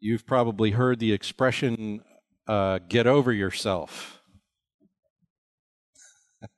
You've 0.00 0.26
probably 0.26 0.70
heard 0.70 1.00
the 1.00 1.12
expression, 1.12 2.02
uh, 2.46 2.78
get 2.88 3.06
over 3.06 3.32
yourself. 3.32 4.20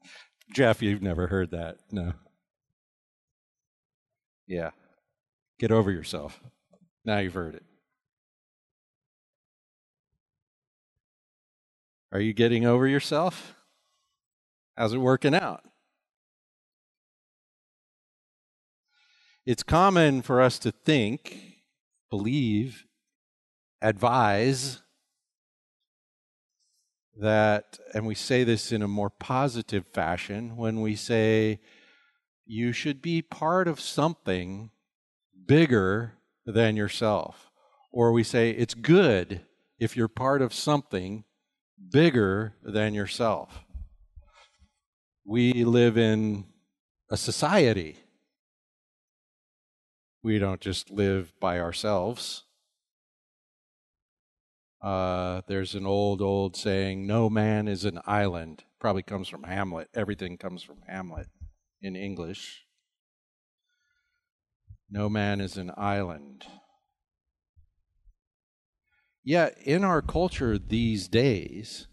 Jeff, 0.55 0.83
you've 0.83 1.03
never 1.03 1.27
heard 1.29 1.51
that. 1.53 1.79
No. 1.91 2.13
Yeah. 4.47 4.71
Get 5.59 5.71
over 5.71 5.91
yourself. 5.91 6.41
Now 7.05 7.19
you've 7.19 7.35
heard 7.35 7.55
it. 7.55 7.65
Are 12.13 12.21
you 12.21 12.33
getting 12.33 12.67
over 12.67 12.87
yourself? 12.87 13.55
How's 14.77 14.93
it 14.93 14.99
working 14.99 15.35
out? 15.35 15.63
It's 19.47 19.63
common 19.63 20.23
for 20.23 20.41
us 20.41 20.59
to 20.61 20.73
think, 20.73 21.57
believe, 22.11 22.85
advise 23.83 24.83
that, 27.17 27.79
and 27.95 28.07
we 28.07 28.15
say 28.15 28.45
this 28.45 28.73
in 28.73 28.83
a 28.83 28.89
more 28.89 29.11
positive 29.11 29.87
fashion 29.87 30.57
when 30.57 30.81
we 30.81 30.97
say, 30.97 31.61
you 32.47 32.73
should 32.73 33.01
be 33.01 33.23
part 33.23 33.69
of 33.69 33.79
something 33.81 34.71
bigger 35.47 36.15
than 36.47 36.77
yourself. 36.77 37.51
Or 37.93 38.13
we 38.13 38.25
say, 38.25 38.51
it's 38.51 38.75
good 38.75 39.43
if 39.79 39.97
you're 39.97 40.09
part 40.09 40.43
of 40.43 40.55
something 40.55 41.25
bigger 41.91 42.55
than 42.63 42.95
yourself. 42.95 43.65
We 45.25 45.65
live 45.65 45.97
in 45.97 46.47
a 47.11 47.17
society. 47.17 47.97
We 50.23 50.39
don't 50.39 50.61
just 50.61 50.91
live 50.91 51.33
by 51.41 51.59
ourselves. 51.61 52.45
Uh, 54.83 55.43
there's 55.47 55.75
an 55.75 55.87
old, 55.87 56.23
old 56.23 56.57
saying, 56.57 57.07
no 57.07 57.29
man 57.29 57.69
is 57.69 57.85
an 57.85 58.01
island. 58.07 58.65
Probably 58.79 59.03
comes 59.03 59.29
from 59.29 59.43
Hamlet. 59.43 59.89
Everything 59.95 60.39
comes 60.39 60.63
from 60.63 60.79
Hamlet 60.89 61.29
in 61.83 61.97
English. 61.97 62.65
No 64.91 65.09
man 65.09 65.41
is 65.41 65.57
an 65.57 65.71
island. 65.77 66.47
Yet, 69.23 69.59
in 69.65 69.85
our 69.85 70.01
culture 70.01 70.59
these 70.59 71.07
days, 71.07 71.87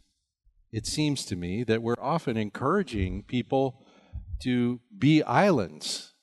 it 0.72 0.86
seems 0.86 1.25
to 1.25 1.36
me 1.36 1.64
that 1.66 1.84
we're 1.84 1.95
often 2.02 2.38
encouraging 2.38 3.23
people 3.23 3.86
to 4.42 4.80
be 4.97 5.22
islands 5.23 6.14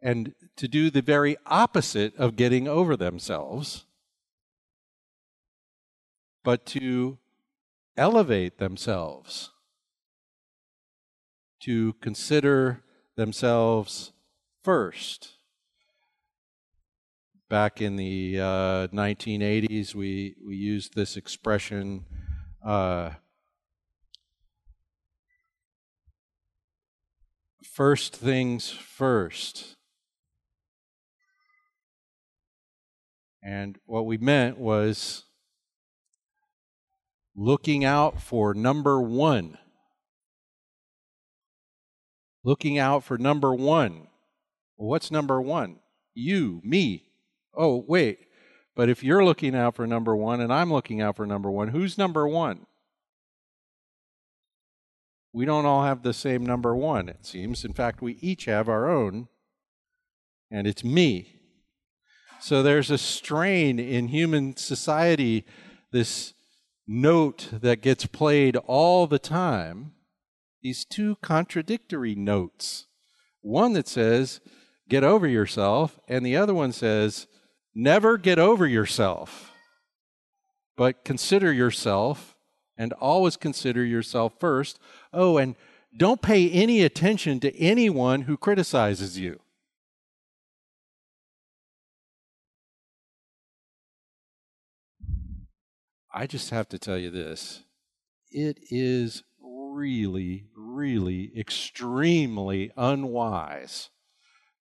and 0.00 0.34
to 0.56 0.68
do 0.68 0.90
the 0.90 1.02
very 1.02 1.36
opposite 1.46 2.14
of 2.16 2.36
getting 2.36 2.68
over 2.68 2.96
themselves, 2.96 3.86
but 6.48 6.64
to 6.64 7.18
elevate 7.94 8.56
themselves, 8.56 9.50
to 11.60 11.92
consider 12.00 12.82
themselves 13.16 14.12
first. 14.64 15.32
Back 17.50 17.82
in 17.82 17.96
the 17.96 18.40
uh, 18.40 18.88
1980s, 18.88 19.94
we, 19.94 20.36
we 20.42 20.56
used 20.56 20.94
this 20.94 21.18
expression. 21.18 22.06
Uh, 22.64 23.10
first 27.62 28.16
things 28.16 28.70
first. 28.70 29.76
And 33.42 33.78
what 33.84 34.06
we 34.06 34.16
meant 34.16 34.56
was 34.56 35.24
looking 37.38 37.84
out 37.84 38.20
for 38.20 38.52
number 38.52 39.00
one. 39.00 39.56
Looking 42.42 42.78
out 42.78 43.04
for 43.04 43.16
number 43.16 43.54
one. 43.54 44.08
Well, 44.76 44.88
what's 44.88 45.12
number 45.12 45.40
one? 45.40 45.78
You, 46.14 46.60
me. 46.64 47.04
Oh, 47.56 47.84
wait. 47.86 48.18
But 48.74 48.88
if 48.88 49.04
you're 49.04 49.24
looking 49.24 49.54
out 49.54 49.76
for 49.76 49.86
number 49.86 50.16
one 50.16 50.40
and 50.40 50.52
I'm 50.52 50.72
looking 50.72 51.00
out 51.00 51.16
for 51.16 51.26
number 51.26 51.48
one, 51.50 51.68
who's 51.68 51.96
number 51.96 52.26
one? 52.26 52.66
We 55.32 55.44
don't 55.44 55.66
all 55.66 55.84
have 55.84 56.02
the 56.02 56.14
same 56.14 56.44
number 56.44 56.74
one, 56.74 57.08
it 57.08 57.24
seems. 57.24 57.64
In 57.64 57.72
fact, 57.72 58.02
we 58.02 58.14
each 58.20 58.46
have 58.46 58.68
our 58.68 58.90
own, 58.90 59.28
and 60.50 60.66
it's 60.66 60.82
me. 60.82 61.36
So 62.40 62.64
there's 62.64 62.90
a 62.90 62.98
strain 62.98 63.78
in 63.78 64.08
human 64.08 64.56
society, 64.56 65.44
this 65.92 66.34
note 66.88 67.50
that 67.52 67.82
gets 67.82 68.06
played 68.06 68.56
all 68.56 69.06
the 69.06 69.18
time, 69.18 69.92
these 70.62 70.84
two 70.84 71.16
contradictory 71.16 72.14
notes. 72.14 72.86
One 73.42 73.74
that 73.74 73.86
says, 73.86 74.40
get 74.88 75.04
over 75.04 75.28
yourself, 75.28 76.00
and 76.08 76.24
the 76.24 76.36
other 76.36 76.54
one 76.54 76.72
says, 76.72 77.26
never 77.74 78.16
get 78.16 78.38
over 78.38 78.66
yourself, 78.66 79.52
but 80.76 81.04
consider 81.04 81.52
yourself 81.52 82.34
and 82.76 82.92
always 82.94 83.36
consider 83.36 83.84
yourself 83.84 84.32
first. 84.40 84.78
Oh, 85.12 85.36
and 85.36 85.56
don't 85.96 86.22
pay 86.22 86.50
any 86.50 86.82
attention 86.82 87.38
to 87.40 87.56
anyone 87.56 88.22
who 88.22 88.36
criticizes 88.36 89.18
you. 89.18 89.40
I 96.18 96.26
just 96.26 96.50
have 96.50 96.68
to 96.70 96.80
tell 96.80 96.98
you 96.98 97.10
this 97.10 97.62
it 98.32 98.58
is 98.72 99.22
really, 99.40 100.46
really 100.56 101.30
extremely 101.38 102.72
unwise 102.76 103.90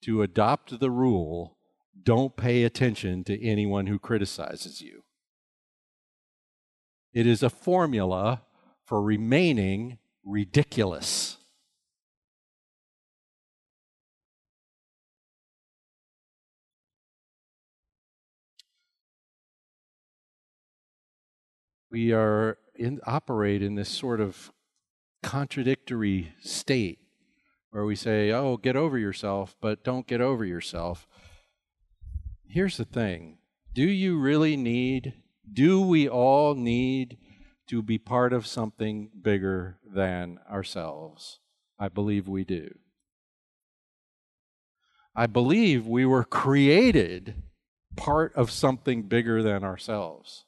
to 0.03 0.21
adopt 0.21 0.79
the 0.79 0.91
rule 0.91 1.57
don't 2.03 2.37
pay 2.37 2.63
attention 2.63 3.23
to 3.23 3.43
anyone 3.43 3.87
who 3.87 3.97
criticizes 3.97 4.81
you. 4.81 5.01
It 7.11 7.25
is 7.25 7.41
a 7.41 7.49
formula 7.49 8.43
for 8.85 9.01
remaining 9.01 9.97
ridiculous. 10.23 11.37
We 21.89 22.11
are 22.11 22.57
in, 22.75 22.99
operate 23.05 23.61
in 23.61 23.75
this 23.75 23.89
sort 23.89 24.19
of 24.19 24.51
contradictory 25.23 26.33
state 26.41 26.99
where 27.71 27.85
we 27.85 27.95
say, 27.95 28.31
oh, 28.31 28.57
get 28.57 28.75
over 28.75 28.97
yourself, 28.97 29.55
but 29.61 29.83
don't 29.83 30.07
get 30.07 30.21
over 30.21 30.45
yourself. 30.45 31.07
Here's 32.47 32.77
the 32.77 32.85
thing 32.85 33.37
do 33.73 33.83
you 33.83 34.17
really 34.17 34.57
need, 34.57 35.13
do 35.53 35.79
we 35.79 36.09
all 36.09 36.55
need 36.55 37.17
to 37.67 37.83
be 37.83 37.99
part 37.99 38.33
of 38.33 38.47
something 38.47 39.11
bigger 39.21 39.77
than 39.85 40.39
ourselves? 40.49 41.39
I 41.77 41.89
believe 41.89 42.27
we 42.27 42.43
do. 42.43 42.73
I 45.15 45.27
believe 45.27 45.85
we 45.85 46.05
were 46.05 46.23
created 46.23 47.43
part 47.95 48.35
of 48.35 48.49
something 48.49 49.03
bigger 49.03 49.43
than 49.43 49.63
ourselves. 49.63 50.45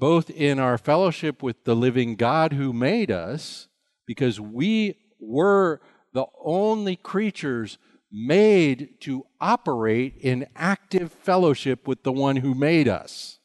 Both 0.00 0.30
in 0.30 0.58
our 0.58 0.78
fellowship 0.78 1.42
with 1.42 1.64
the 1.64 1.76
living 1.76 2.16
God 2.16 2.54
who 2.54 2.72
made 2.72 3.10
us, 3.10 3.68
because 4.06 4.40
we 4.40 4.96
were 5.20 5.82
the 6.14 6.24
only 6.42 6.96
creatures 6.96 7.76
made 8.10 8.98
to 9.00 9.26
operate 9.42 10.16
in 10.16 10.46
active 10.56 11.12
fellowship 11.12 11.86
with 11.86 12.02
the 12.02 12.12
one 12.12 12.36
who 12.36 12.54
made 12.54 12.88
us. 12.88 13.40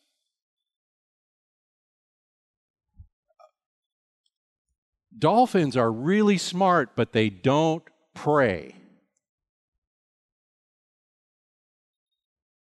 Dolphins 5.17 5.75
are 5.75 5.91
really 5.91 6.37
smart, 6.37 6.95
but 6.95 7.11
they 7.11 7.29
don't 7.29 7.83
pray. 8.13 8.75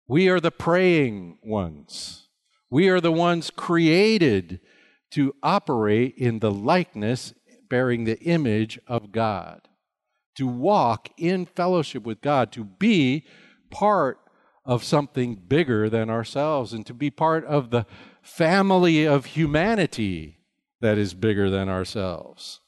We 0.09 0.29
are 0.29 0.41
the 0.41 0.51
praying 0.51 1.39
ones. 1.45 2.28
We 2.71 2.89
are 2.89 3.01
the 3.01 3.13
ones 3.13 3.51
created 3.51 4.61
to 5.13 5.35
operate 5.43 6.15
in 6.17 6.41
the 6.41 6.51
likeness 6.51 7.33
bearing 7.69 8.05
the 8.05 8.19
image 8.21 8.79
of 8.87 9.13
God, 9.13 9.69
to 10.37 10.47
walk 10.47 11.09
in 11.17 11.47
fellowship 11.47 12.05
with 12.05 12.21
God, 12.21 12.53
to 12.53 12.65
be 12.65 13.27
part 13.71 14.19
of 14.65 14.85
something 14.85 15.35
bigger 15.35 15.89
than 15.89 16.11
ourselves, 16.11 16.73
and 16.73 16.85
to 16.87 16.95
be 16.95 17.11
part 17.11 17.45
of 17.45 17.71
the 17.71 17.87
family 18.23 19.07
of 19.07 19.27
humanity 19.27 20.39
that 20.81 20.99
is 20.99 21.15
bigger 21.15 21.49
than 21.49 21.69
ourselves. 21.69 22.61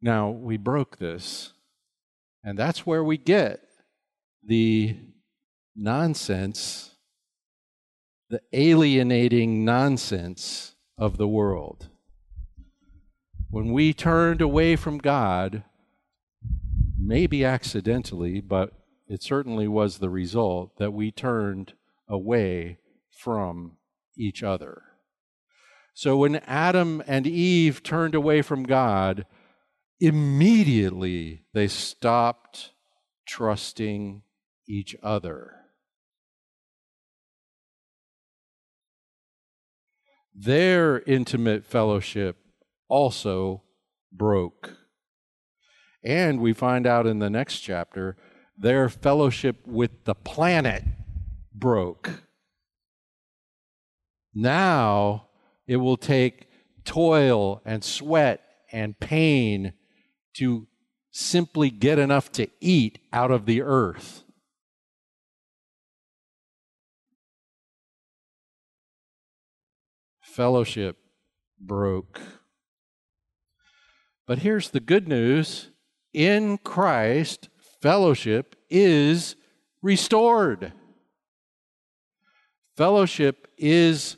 Now, 0.00 0.30
we 0.30 0.56
broke 0.56 0.98
this, 0.98 1.52
and 2.42 2.58
that's 2.58 2.84
where 2.84 3.04
we 3.04 3.16
get 3.16 3.60
the 4.44 4.96
nonsense, 5.76 6.91
the 8.32 8.40
alienating 8.54 9.62
nonsense 9.62 10.74
of 10.96 11.18
the 11.18 11.28
world. 11.28 11.90
When 13.50 13.74
we 13.74 13.92
turned 13.92 14.40
away 14.40 14.74
from 14.74 14.96
God, 14.96 15.64
maybe 16.98 17.44
accidentally, 17.44 18.40
but 18.40 18.72
it 19.06 19.22
certainly 19.22 19.68
was 19.68 19.98
the 19.98 20.08
result 20.08 20.78
that 20.78 20.92
we 20.94 21.10
turned 21.10 21.74
away 22.08 22.78
from 23.10 23.76
each 24.16 24.42
other. 24.42 24.80
So 25.92 26.16
when 26.16 26.36
Adam 26.36 27.02
and 27.06 27.26
Eve 27.26 27.82
turned 27.82 28.14
away 28.14 28.40
from 28.40 28.62
God, 28.62 29.26
immediately 30.00 31.42
they 31.52 31.68
stopped 31.68 32.70
trusting 33.26 34.22
each 34.66 34.96
other. 35.02 35.61
Their 40.34 41.00
intimate 41.00 41.64
fellowship 41.64 42.36
also 42.88 43.62
broke. 44.12 44.76
And 46.04 46.40
we 46.40 46.52
find 46.52 46.86
out 46.86 47.06
in 47.06 47.18
the 47.18 47.30
next 47.30 47.60
chapter, 47.60 48.16
their 48.56 48.88
fellowship 48.88 49.66
with 49.66 50.04
the 50.04 50.14
planet 50.14 50.84
broke. 51.54 52.22
Now 54.34 55.28
it 55.66 55.76
will 55.76 55.96
take 55.96 56.48
toil 56.84 57.62
and 57.64 57.84
sweat 57.84 58.42
and 58.72 58.98
pain 58.98 59.74
to 60.34 60.66
simply 61.10 61.70
get 61.70 61.98
enough 61.98 62.32
to 62.32 62.48
eat 62.60 62.98
out 63.12 63.30
of 63.30 63.46
the 63.46 63.62
earth. 63.62 64.24
Fellowship 70.32 70.96
broke. 71.60 72.18
But 74.26 74.38
here's 74.38 74.70
the 74.70 74.80
good 74.80 75.06
news 75.06 75.68
in 76.14 76.56
Christ, 76.56 77.50
fellowship 77.82 78.56
is 78.70 79.36
restored. 79.82 80.72
Fellowship 82.78 83.46
is 83.58 84.16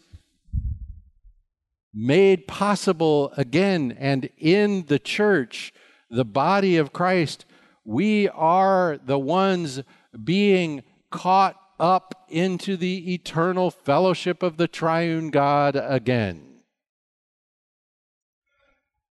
made 1.93 2.47
possible 2.47 3.33
again. 3.37 3.97
And 3.99 4.31
in 4.39 4.85
the 4.87 5.01
church, 5.01 5.73
the 6.11 6.25
body 6.25 6.77
of 6.77 6.93
Christ, 6.93 7.45
we 7.85 8.29
are 8.29 9.01
the 9.05 9.19
ones 9.19 9.83
being 10.23 10.85
caught 11.11 11.57
up 11.79 12.27
into 12.29 12.77
the 12.77 13.15
eternal 13.15 13.71
fellowship 13.71 14.43
of 14.43 14.57
the 14.57 14.69
triune 14.69 15.31
God 15.31 15.77
again. 15.77 16.63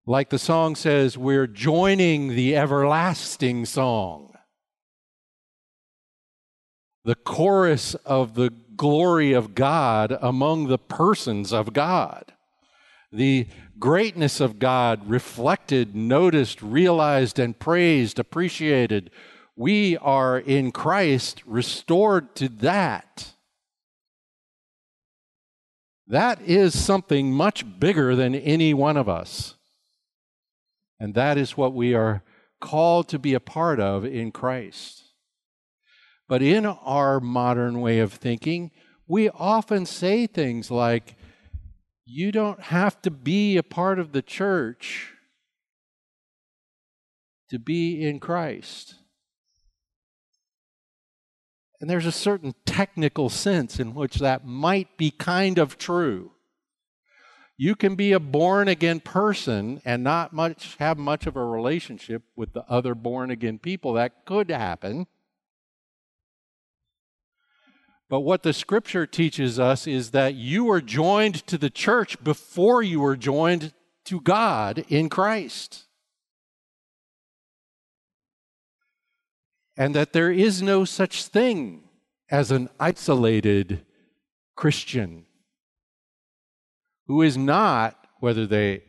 Like 0.05 0.29
the 0.29 0.39
song 0.39 0.75
says, 0.75 1.17
we're 1.17 1.47
joining 1.47 2.29
the 2.29 2.55
everlasting 2.55 3.65
song. 3.65 4.35
The 7.05 7.15
chorus 7.15 7.95
of 8.05 8.35
the 8.35 8.49
glory 8.75 9.33
of 9.33 9.55
God 9.55 10.17
among 10.21 10.67
the 10.67 10.77
persons 10.77 11.53
of 11.53 11.73
God 11.73 12.33
the 13.13 13.47
greatness 13.77 14.39
of 14.39 14.59
God 14.59 15.07
reflected, 15.07 15.95
noticed, 15.95 16.61
realized, 16.61 17.37
and 17.37 17.57
praised, 17.57 18.17
appreciated. 18.17 19.11
We 19.55 19.97
are 19.97 20.39
in 20.39 20.71
Christ 20.71 21.43
restored 21.45 22.35
to 22.35 22.49
that. 22.49 23.33
That 26.07 26.41
is 26.41 26.77
something 26.77 27.31
much 27.31 27.79
bigger 27.79 28.15
than 28.15 28.35
any 28.35 28.73
one 28.73 28.97
of 28.97 29.07
us. 29.07 29.55
And 30.99 31.13
that 31.15 31.37
is 31.37 31.57
what 31.57 31.73
we 31.73 31.93
are 31.93 32.23
called 32.59 33.09
to 33.09 33.19
be 33.19 33.33
a 33.33 33.39
part 33.39 33.79
of 33.79 34.05
in 34.05 34.31
Christ. 34.31 35.03
But 36.27 36.41
in 36.41 36.65
our 36.65 37.19
modern 37.19 37.81
way 37.81 37.99
of 37.99 38.13
thinking, 38.13 38.71
we 39.07 39.29
often 39.29 39.85
say 39.85 40.27
things 40.27 40.71
like, 40.71 41.15
you 42.05 42.31
don't 42.31 42.59
have 42.59 43.01
to 43.03 43.11
be 43.11 43.57
a 43.57 43.63
part 43.63 43.99
of 43.99 44.11
the 44.11 44.21
church 44.21 45.13
to 47.49 47.59
be 47.59 48.03
in 48.03 48.19
Christ. 48.19 48.95
And 51.83 51.89
there's 51.89 52.05
a 52.05 52.13
certain 52.13 52.55
technical 52.65 53.27
sense 53.27 53.77
in 53.77 53.93
which 53.93 54.19
that 54.19 54.47
might 54.47 54.95
be 54.95 55.11
kind 55.11 55.57
of 55.57 55.77
true. 55.77 56.31
You 57.57 57.75
can 57.75 57.95
be 57.95 58.13
a 58.13 58.21
born 58.21 58.69
again 58.69 59.01
person 59.01 59.81
and 59.83 60.01
not 60.01 60.31
much 60.31 60.77
have 60.79 60.97
much 60.97 61.27
of 61.27 61.35
a 61.35 61.43
relationship 61.43 62.23
with 62.37 62.53
the 62.53 62.63
other 62.69 62.95
born 62.95 63.31
again 63.31 63.59
people. 63.59 63.91
That 63.91 64.25
could 64.25 64.49
happen. 64.49 65.07
But 68.07 68.21
what 68.21 68.43
the 68.43 68.53
scripture 68.53 69.05
teaches 69.05 69.59
us 69.59 69.85
is 69.85 70.11
that 70.11 70.35
you 70.35 70.71
are 70.71 70.79
joined 70.79 71.45
to 71.47 71.57
the 71.57 71.69
church 71.69 72.23
before 72.23 72.81
you 72.81 73.01
were 73.01 73.17
joined 73.17 73.73
to 74.05 74.21
God 74.21 74.85
in 74.87 75.09
Christ. 75.09 75.82
And 79.75 79.95
that 79.95 80.13
there 80.13 80.31
is 80.31 80.61
no 80.61 80.85
such 80.85 81.25
thing 81.25 81.83
as 82.29 82.51
an 82.51 82.69
isolated 82.79 83.85
Christian 84.55 85.25
who 87.07 87.21
is 87.21 87.37
not, 87.37 88.07
whether 88.19 88.45
they 88.47 88.83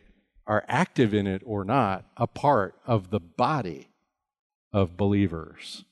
are 0.47 0.63
active 0.67 1.13
in 1.13 1.27
it 1.27 1.41
or 1.45 1.65
not, 1.65 2.05
a 2.17 2.27
part 2.27 2.75
of 2.85 3.09
the 3.09 3.19
body 3.19 3.89
of 4.71 4.95
believers. 4.95 5.85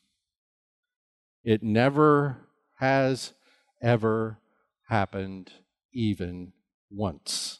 It 1.43 1.63
never 1.63 2.37
has 2.75 3.33
ever 3.81 4.39
happened 4.87 5.51
even 5.91 6.53
once. 6.89 7.59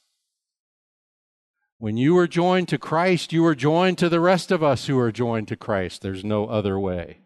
When 1.77 1.97
you 1.97 2.17
are 2.17 2.27
joined 2.27 2.69
to 2.69 2.77
Christ, 2.77 3.33
you 3.33 3.45
are 3.45 3.55
joined 3.55 3.97
to 3.97 4.07
the 4.07 4.21
rest 4.21 4.51
of 4.51 4.63
us 4.63 4.87
who 4.87 4.97
are 4.99 5.11
joined 5.11 5.49
to 5.49 5.57
Christ. 5.57 6.01
There's 6.01 6.23
no 6.23 6.45
other 6.45 6.79
way. 6.79 7.22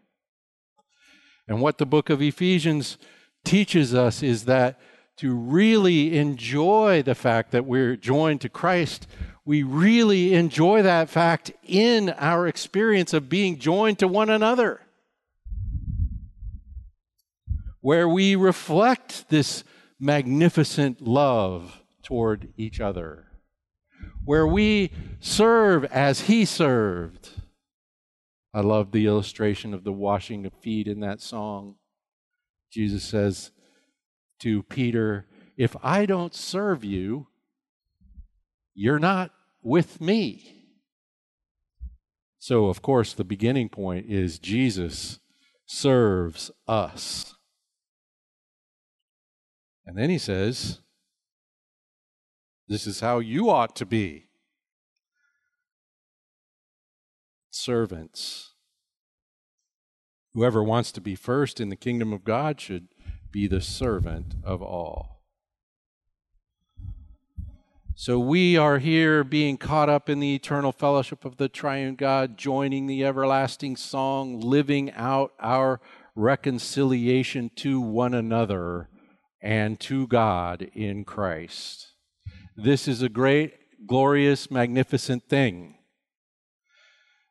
And 1.48 1.60
what 1.60 1.78
the 1.78 1.86
book 1.86 2.10
of 2.10 2.20
Ephesians 2.20 2.98
teaches 3.44 3.94
us 3.94 4.22
is 4.22 4.44
that 4.44 4.78
to 5.16 5.34
really 5.34 6.16
enjoy 6.16 7.02
the 7.02 7.14
fact 7.14 7.50
that 7.52 7.64
we're 7.64 7.96
joined 7.96 8.40
to 8.42 8.48
Christ, 8.48 9.08
we 9.44 9.62
really 9.62 10.34
enjoy 10.34 10.82
that 10.82 11.08
fact 11.08 11.50
in 11.64 12.10
our 12.10 12.46
experience 12.46 13.12
of 13.12 13.28
being 13.28 13.58
joined 13.58 13.98
to 13.98 14.06
one 14.06 14.30
another 14.30 14.82
where 17.80 18.08
we 18.08 18.36
reflect 18.36 19.28
this 19.28 19.64
magnificent 19.98 21.00
love 21.00 21.80
toward 22.02 22.52
each 22.56 22.80
other, 22.80 23.26
where 24.24 24.46
we 24.46 24.90
serve 25.20 25.84
as 25.86 26.22
He 26.22 26.44
served. 26.44 27.30
I 28.58 28.60
love 28.60 28.90
the 28.90 29.06
illustration 29.06 29.72
of 29.72 29.84
the 29.84 29.92
washing 29.92 30.44
of 30.44 30.52
feet 30.52 30.88
in 30.88 30.98
that 30.98 31.20
song. 31.20 31.76
Jesus 32.72 33.04
says 33.04 33.52
to 34.40 34.64
Peter, 34.64 35.26
If 35.56 35.76
I 35.80 36.06
don't 36.06 36.34
serve 36.34 36.82
you, 36.82 37.28
you're 38.74 38.98
not 38.98 39.30
with 39.62 40.00
me. 40.00 40.72
So, 42.40 42.66
of 42.66 42.82
course, 42.82 43.12
the 43.12 43.22
beginning 43.22 43.68
point 43.68 44.06
is 44.10 44.40
Jesus 44.40 45.20
serves 45.64 46.50
us. 46.66 47.36
And 49.86 49.96
then 49.96 50.10
he 50.10 50.18
says, 50.18 50.80
This 52.66 52.88
is 52.88 52.98
how 52.98 53.20
you 53.20 53.50
ought 53.50 53.76
to 53.76 53.86
be 53.86 54.27
servants. 57.50 58.52
Whoever 60.34 60.62
wants 60.62 60.92
to 60.92 61.00
be 61.00 61.14
first 61.14 61.60
in 61.60 61.68
the 61.68 61.76
kingdom 61.76 62.12
of 62.12 62.24
God 62.24 62.60
should 62.60 62.88
be 63.30 63.46
the 63.46 63.60
servant 63.60 64.34
of 64.44 64.62
all. 64.62 65.22
So 67.94 68.20
we 68.20 68.56
are 68.56 68.78
here 68.78 69.24
being 69.24 69.56
caught 69.56 69.88
up 69.88 70.08
in 70.08 70.20
the 70.20 70.34
eternal 70.34 70.70
fellowship 70.70 71.24
of 71.24 71.36
the 71.36 71.48
triune 71.48 71.96
God, 71.96 72.38
joining 72.38 72.86
the 72.86 73.04
everlasting 73.04 73.74
song, 73.74 74.38
living 74.38 74.92
out 74.92 75.32
our 75.40 75.80
reconciliation 76.14 77.50
to 77.56 77.80
one 77.80 78.14
another 78.14 78.88
and 79.42 79.80
to 79.80 80.06
God 80.06 80.70
in 80.74 81.04
Christ. 81.04 81.94
This 82.56 82.86
is 82.86 83.02
a 83.02 83.08
great, 83.08 83.54
glorious, 83.86 84.48
magnificent 84.48 85.28
thing. 85.28 85.77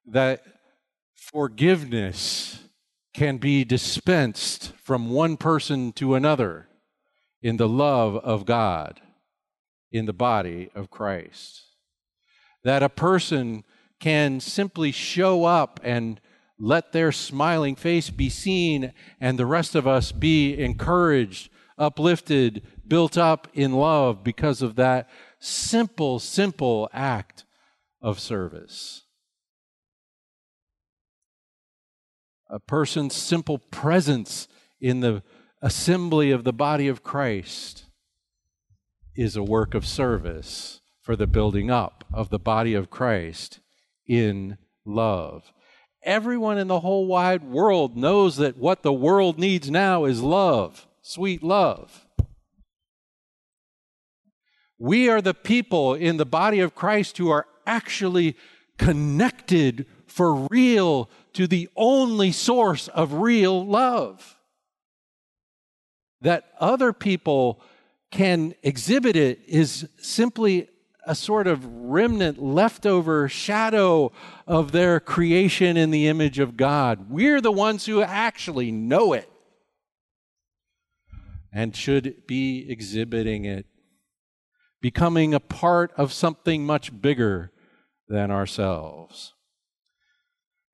That 0.08 0.44
forgiveness 1.14 2.64
can 3.14 3.38
be 3.38 3.64
dispensed 3.64 4.72
from 4.84 5.10
one 5.10 5.38
person 5.38 5.92
to 5.94 6.16
another 6.16 6.68
in 7.42 7.58
the 7.58 7.68
love 7.68 8.16
of 8.18 8.46
God 8.46 9.02
in 9.92 10.06
the 10.06 10.14
body 10.14 10.70
of 10.76 10.90
Christ. 10.90 11.64
That 12.64 12.84
a 12.84 12.90
person 12.90 13.64
can 14.00 14.40
simply 14.40 14.92
show 14.92 15.46
up 15.46 15.80
and 15.84 16.22
let 16.60 16.92
their 16.92 17.12
smiling 17.12 17.76
face 17.76 18.10
be 18.10 18.30
seen, 18.30 18.94
and 19.20 19.38
the 19.38 19.46
rest 19.46 19.76
of 19.76 19.88
us 19.88 20.12
be 20.12 20.58
encouraged, 20.58 21.50
uplifted, 21.78 22.64
built 22.88 23.18
up 23.18 23.48
in 23.54 23.74
love 23.74 24.24
because 24.24 24.62
of 24.62 24.76
that 24.76 25.10
simple, 25.40 26.20
simple 26.20 26.90
act 26.94 27.46
of 28.02 28.20
service. 28.20 29.04
A 32.50 32.60
person's 32.60 33.16
simple 33.16 33.58
presence 33.58 34.48
in 34.80 35.02
the 35.02 35.24
assembly 35.62 36.32
of 36.32 36.44
the 36.44 36.54
body 36.54 36.88
of 36.88 37.04
Christ 37.04 37.86
is 39.16 39.36
a 39.36 39.44
work 39.44 39.74
of 39.74 39.86
service 39.86 40.82
for 41.02 41.16
the 41.16 41.28
building 41.28 41.72
up 41.72 42.06
of 42.14 42.30
the 42.30 42.40
body 42.40 42.74
of 42.74 42.90
Christ 42.90 43.60
in 44.06 44.58
love. 44.86 45.52
Everyone 46.04 46.58
in 46.58 46.68
the 46.68 46.80
whole 46.80 47.08
wide 47.08 47.44
world 47.44 47.98
knows 47.98 48.38
that 48.38 48.58
what 48.58 48.84
the 48.84 48.94
world 48.94 49.38
needs 49.38 49.70
now 49.70 50.06
is 50.06 50.22
love, 50.22 50.88
sweet 51.02 51.44
love. 51.44 52.06
We 54.80 55.10
are 55.10 55.22
the 55.22 55.34
people 55.34 55.96
in 55.96 56.18
the 56.18 56.26
body 56.26 56.60
of 56.60 56.76
Christ 56.76 57.18
who 57.18 57.30
are 57.30 57.48
actually 57.66 58.38
connected 58.78 59.88
for 60.06 60.48
real 60.50 61.10
to 61.38 61.46
the 61.46 61.70
only 61.76 62.32
source 62.32 62.88
of 62.88 63.14
real 63.14 63.64
love. 63.64 64.40
That 66.20 66.46
other 66.60 66.92
people 66.92 67.62
can 68.10 68.56
exhibit 68.64 69.16
it 69.16 69.42
is 69.46 69.88
simply 70.02 70.68
a 71.06 71.14
sort 71.14 71.46
of 71.46 71.64
remnant, 71.64 72.42
leftover 72.42 73.30
shadow 73.30 74.12
of 74.48 74.72
their 74.72 75.00
creation 75.00 75.78
in 75.78 75.92
the 75.92 76.08
image 76.08 76.40
of 76.40 76.58
God. 76.58 77.08
We're 77.08 77.40
the 77.40 77.52
ones 77.52 77.86
who 77.86 78.02
actually 78.02 78.72
know 78.72 79.14
it 79.14 79.30
and 81.54 81.76
should 81.76 82.26
be 82.26 82.66
exhibiting 82.68 83.46
it, 83.46 83.68
becoming 84.82 85.36
a 85.36 85.40
part 85.40 85.92
of 85.98 86.12
something 86.12 86.66
much 86.66 87.00
bigger 87.00 87.52
than 88.10 88.32
ourselves. 88.32 89.36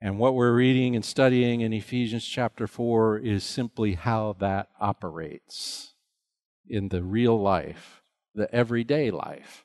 And 0.06 0.20
what 0.20 0.36
we're 0.36 0.54
reading 0.54 0.98
and 0.98 1.06
studying 1.06 1.62
in 1.62 1.72
Ephesians 1.72 2.26
chapter 2.26 2.68
4 2.68 3.20
is 3.20 3.42
simply 3.42 3.94
how 3.94 4.36
that 4.40 4.68
operates 4.78 5.94
in 6.68 6.90
the 6.90 7.02
real 7.02 7.42
life, 7.42 8.04
the 8.36 8.54
everyday 8.54 9.12
life 9.12 9.64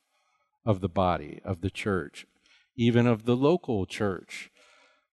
of 0.64 0.80
the 0.80 0.88
body, 0.88 1.40
of 1.44 1.60
the 1.60 1.70
church, 1.70 2.24
even 2.76 3.04
of 3.04 3.24
the 3.24 3.34
local 3.34 3.84
church, 3.84 4.48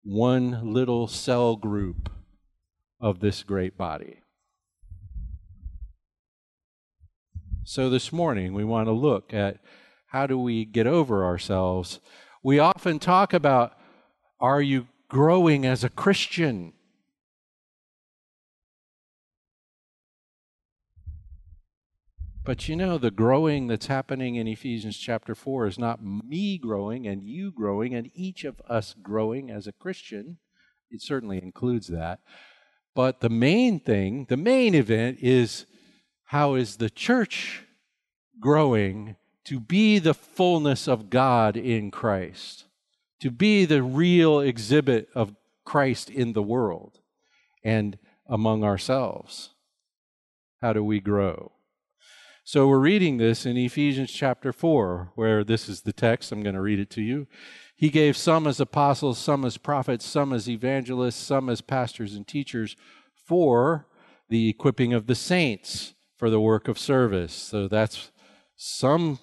one 0.02 0.75
little 0.75 1.09
cell 1.09 1.57
group 1.57 2.11
of 3.00 3.21
this 3.21 3.43
great 3.43 3.78
body. 3.78 4.19
So 7.64 7.88
this 7.88 8.12
morning 8.12 8.52
we 8.52 8.64
want 8.64 8.88
to 8.88 8.93
look 8.93 9.33
at 9.33 9.57
how 10.09 10.26
do 10.26 10.38
we 10.38 10.66
get 10.66 10.87
over 10.87 11.25
ourselves. 11.25 11.99
We 12.43 12.59
often 12.59 12.99
talk 12.99 13.33
about 13.33 13.73
are 14.38 14.61
you 14.61 14.87
growing 15.08 15.64
as 15.64 15.84
a 15.84 15.88
Christian? 15.88 16.73
But 22.44 22.68
you 22.68 22.76
know, 22.76 22.99
the 22.99 23.11
growing 23.11 23.68
that's 23.68 23.87
happening 23.87 24.34
in 24.34 24.46
Ephesians 24.46 24.99
chapter 24.99 25.34
4 25.34 25.66
is 25.66 25.78
not 25.78 26.04
me 26.04 26.58
growing 26.58 27.06
and 27.06 27.23
you 27.23 27.50
growing 27.50 27.94
and 27.94 28.11
each 28.14 28.44
of 28.44 28.61
us 28.68 28.94
growing 29.02 29.50
as 29.50 29.66
a 29.66 29.73
Christian. 29.73 30.37
It 30.90 31.00
certainly 31.00 31.42
includes 31.42 31.87
that. 31.87 32.20
But 32.94 33.20
the 33.20 33.30
main 33.30 33.80
thing, 33.80 34.26
the 34.28 34.37
main 34.37 34.75
event 34.75 35.18
is 35.23 35.64
how 36.26 36.54
is 36.54 36.76
the 36.76 36.90
church 36.90 37.64
growing 38.38 39.16
to 39.44 39.58
be 39.58 39.99
the 39.99 40.14
fullness 40.14 40.87
of 40.87 41.11
God 41.11 41.56
in 41.56 41.90
Christ, 41.90 42.64
to 43.25 43.31
be 43.31 43.64
the 43.64 43.83
real 43.83 44.40
exhibit 44.40 45.09
of 45.14 45.35
Christ 45.64 46.11
in 46.11 46.35
the 46.35 46.43
world 46.43 47.00
and 47.64 47.97
among 48.28 48.62
ourselves? 48.62 49.54
How 50.61 50.75
do 50.75 50.85
we 50.85 51.00
grow? 51.00 51.52
So 52.45 52.69
we're 52.69 52.81
reading 52.81 53.16
this 53.16 53.47
in 53.47 53.57
Ephesians 53.57 54.12
chapter 54.12 54.52
4, 54.52 55.12
where 55.14 55.43
this 55.43 55.71
is 55.71 55.81
the 55.81 55.93
text. 55.95 56.33
I'm 56.33 56.43
going 56.43 56.54
to 56.54 56.61
read 56.61 56.78
it 56.78 56.90
to 56.90 57.00
you. 57.00 57.26
He 57.75 57.88
gave 57.88 58.14
some 58.14 58.47
as 58.47 58.61
apostles, 58.61 59.16
some 59.16 59.47
as 59.47 59.57
prophets, 59.57 60.04
some 60.04 60.35
as 60.35 60.47
evangelists, 60.47 61.16
some 61.16 61.49
as 61.49 61.62
pastors 61.62 62.14
and 62.14 62.28
teachers 62.28 62.76
for 63.14 63.87
the 64.28 64.50
equipping 64.50 64.93
of 64.93 65.07
the 65.07 65.14
saints 65.14 65.95
for 66.19 66.28
the 66.28 66.40
work 66.40 66.69
of 66.69 66.78
service. 66.78 67.33
So 67.33 67.69
that's 67.69 68.11
some 68.54 69.19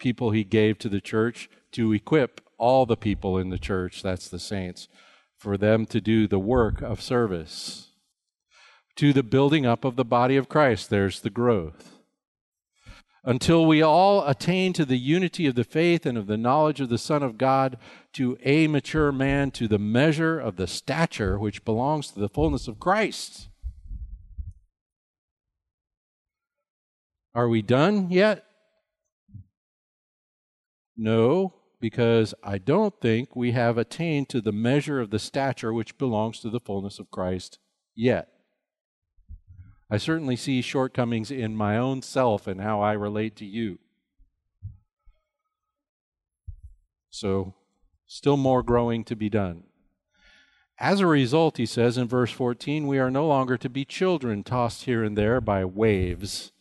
people 0.00 0.32
he 0.32 0.42
gave 0.42 0.76
to 0.78 0.88
the 0.88 1.00
church 1.00 1.48
to 1.70 1.92
equip 1.92 2.40
all 2.62 2.86
the 2.86 2.96
people 2.96 3.36
in 3.36 3.50
the 3.50 3.58
church, 3.58 4.02
that's 4.02 4.28
the 4.28 4.38
saints, 4.38 4.88
for 5.36 5.58
them 5.58 5.84
to 5.86 6.00
do 6.00 6.26
the 6.26 6.38
work 6.38 6.80
of 6.80 7.02
service. 7.02 7.88
To 8.96 9.12
the 9.12 9.22
building 9.22 9.66
up 9.66 9.84
of 9.84 9.96
the 9.96 10.04
body 10.04 10.36
of 10.36 10.48
Christ, 10.48 10.88
there's 10.88 11.20
the 11.20 11.30
growth 11.30 11.92
until 13.24 13.66
we 13.66 13.80
all 13.80 14.26
attain 14.26 14.72
to 14.72 14.84
the 14.84 14.96
unity 14.96 15.46
of 15.46 15.54
the 15.54 15.64
faith 15.64 16.04
and 16.04 16.18
of 16.18 16.26
the 16.26 16.36
knowledge 16.36 16.80
of 16.80 16.88
the 16.88 16.98
Son 16.98 17.22
of 17.22 17.38
God, 17.38 17.78
to 18.12 18.36
a 18.42 18.66
mature 18.66 19.12
man, 19.12 19.50
to 19.52 19.68
the 19.68 19.78
measure 19.78 20.40
of 20.40 20.56
the 20.56 20.66
stature 20.66 21.38
which 21.38 21.64
belongs 21.64 22.10
to 22.10 22.20
the 22.20 22.28
fullness 22.28 22.66
of 22.66 22.80
Christ. 22.80 23.48
Are 27.34 27.48
we 27.48 27.62
done 27.62 28.10
yet? 28.10 28.44
No, 30.96 31.54
because 31.82 32.32
I 32.44 32.58
don't 32.58 32.94
think 33.00 33.34
we 33.34 33.50
have 33.50 33.76
attained 33.76 34.28
to 34.28 34.40
the 34.40 34.52
measure 34.52 35.00
of 35.00 35.10
the 35.10 35.18
stature 35.18 35.72
which 35.72 35.98
belongs 35.98 36.38
to 36.40 36.48
the 36.48 36.60
fullness 36.60 37.00
of 37.00 37.10
Christ 37.10 37.58
yet. 37.92 38.28
I 39.90 39.96
certainly 39.96 40.36
see 40.36 40.62
shortcomings 40.62 41.32
in 41.32 41.56
my 41.56 41.76
own 41.76 42.00
self 42.00 42.46
and 42.46 42.60
how 42.60 42.80
I 42.80 42.92
relate 42.92 43.34
to 43.36 43.44
you. 43.44 43.80
So, 47.10 47.52
still 48.06 48.36
more 48.36 48.62
growing 48.62 49.02
to 49.04 49.16
be 49.16 49.28
done. 49.28 49.64
As 50.78 51.00
a 51.00 51.06
result, 51.08 51.56
he 51.56 51.66
says 51.66 51.98
in 51.98 52.06
verse 52.06 52.30
14, 52.30 52.86
we 52.86 53.00
are 53.00 53.10
no 53.10 53.26
longer 53.26 53.56
to 53.58 53.68
be 53.68 53.84
children 53.84 54.44
tossed 54.44 54.84
here 54.84 55.02
and 55.02 55.18
there 55.18 55.40
by 55.40 55.64
waves, 55.64 56.52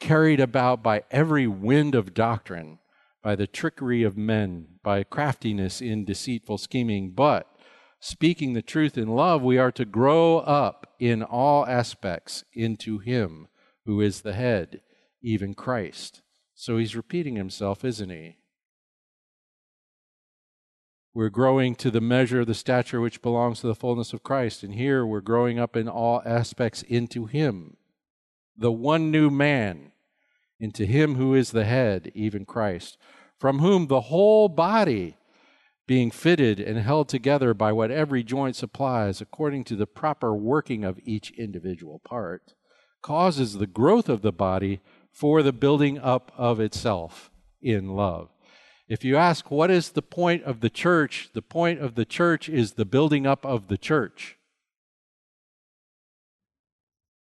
carried 0.00 0.40
about 0.40 0.82
by 0.82 1.04
every 1.12 1.46
wind 1.46 1.94
of 1.94 2.14
doctrine, 2.14 2.80
by 3.26 3.34
the 3.34 3.48
trickery 3.48 4.04
of 4.04 4.16
men, 4.16 4.68
by 4.84 5.02
craftiness 5.02 5.80
in 5.80 6.04
deceitful 6.04 6.56
scheming, 6.56 7.10
but 7.10 7.58
speaking 7.98 8.52
the 8.52 8.62
truth 8.62 8.96
in 8.96 9.08
love, 9.08 9.42
we 9.42 9.58
are 9.58 9.72
to 9.72 9.84
grow 9.84 10.38
up 10.38 10.94
in 11.00 11.24
all 11.24 11.66
aspects 11.66 12.44
into 12.52 12.98
Him 13.00 13.48
who 13.84 14.00
is 14.00 14.20
the 14.20 14.34
head, 14.34 14.80
even 15.22 15.54
Christ. 15.54 16.22
So 16.54 16.76
he's 16.76 16.94
repeating 16.94 17.34
himself, 17.34 17.84
isn't 17.84 18.10
he? 18.10 18.36
We're 21.12 21.28
growing 21.28 21.74
to 21.74 21.90
the 21.90 22.00
measure 22.00 22.42
of 22.42 22.46
the 22.46 22.54
stature 22.54 23.00
which 23.00 23.22
belongs 23.22 23.60
to 23.60 23.66
the 23.66 23.74
fullness 23.74 24.12
of 24.12 24.22
Christ. 24.22 24.62
And 24.62 24.74
here 24.74 25.04
we're 25.04 25.20
growing 25.20 25.58
up 25.58 25.74
in 25.74 25.88
all 25.88 26.22
aspects 26.24 26.82
into 26.82 27.26
Him, 27.26 27.76
the 28.56 28.70
one 28.70 29.10
new 29.10 29.30
man, 29.30 29.90
into 30.60 30.86
Him 30.86 31.16
who 31.16 31.34
is 31.34 31.50
the 31.50 31.64
head, 31.64 32.12
even 32.14 32.44
Christ, 32.44 32.96
from 33.38 33.58
whom 33.58 33.86
the 33.86 34.02
whole 34.02 34.48
body 34.48 35.16
being 35.86 36.10
fitted 36.10 36.58
and 36.58 36.78
held 36.78 37.08
together 37.08 37.54
by 37.54 37.72
what 37.72 37.90
every 37.90 38.24
joint 38.24 38.56
supplies 38.56 39.20
according 39.20 39.64
to 39.64 39.76
the 39.76 39.86
proper 39.86 40.34
working 40.34 40.84
of 40.84 40.98
each 41.04 41.30
individual 41.32 42.00
part, 42.04 42.54
causes 43.02 43.54
the 43.54 43.66
growth 43.66 44.08
of 44.08 44.22
the 44.22 44.32
body 44.32 44.80
for 45.12 45.42
the 45.42 45.52
building 45.52 45.98
up 45.98 46.32
of 46.36 46.58
itself 46.58 47.30
in 47.62 47.94
love. 47.94 48.28
If 48.88 49.04
you 49.04 49.16
ask 49.16 49.50
what 49.50 49.70
is 49.70 49.90
the 49.90 50.02
point 50.02 50.42
of 50.44 50.60
the 50.60 50.70
church, 50.70 51.30
the 51.32 51.42
point 51.42 51.80
of 51.80 51.94
the 51.94 52.04
church 52.04 52.48
is 52.48 52.72
the 52.72 52.84
building 52.84 53.26
up 53.26 53.44
of 53.44 53.68
the 53.68 53.78
church 53.78 54.35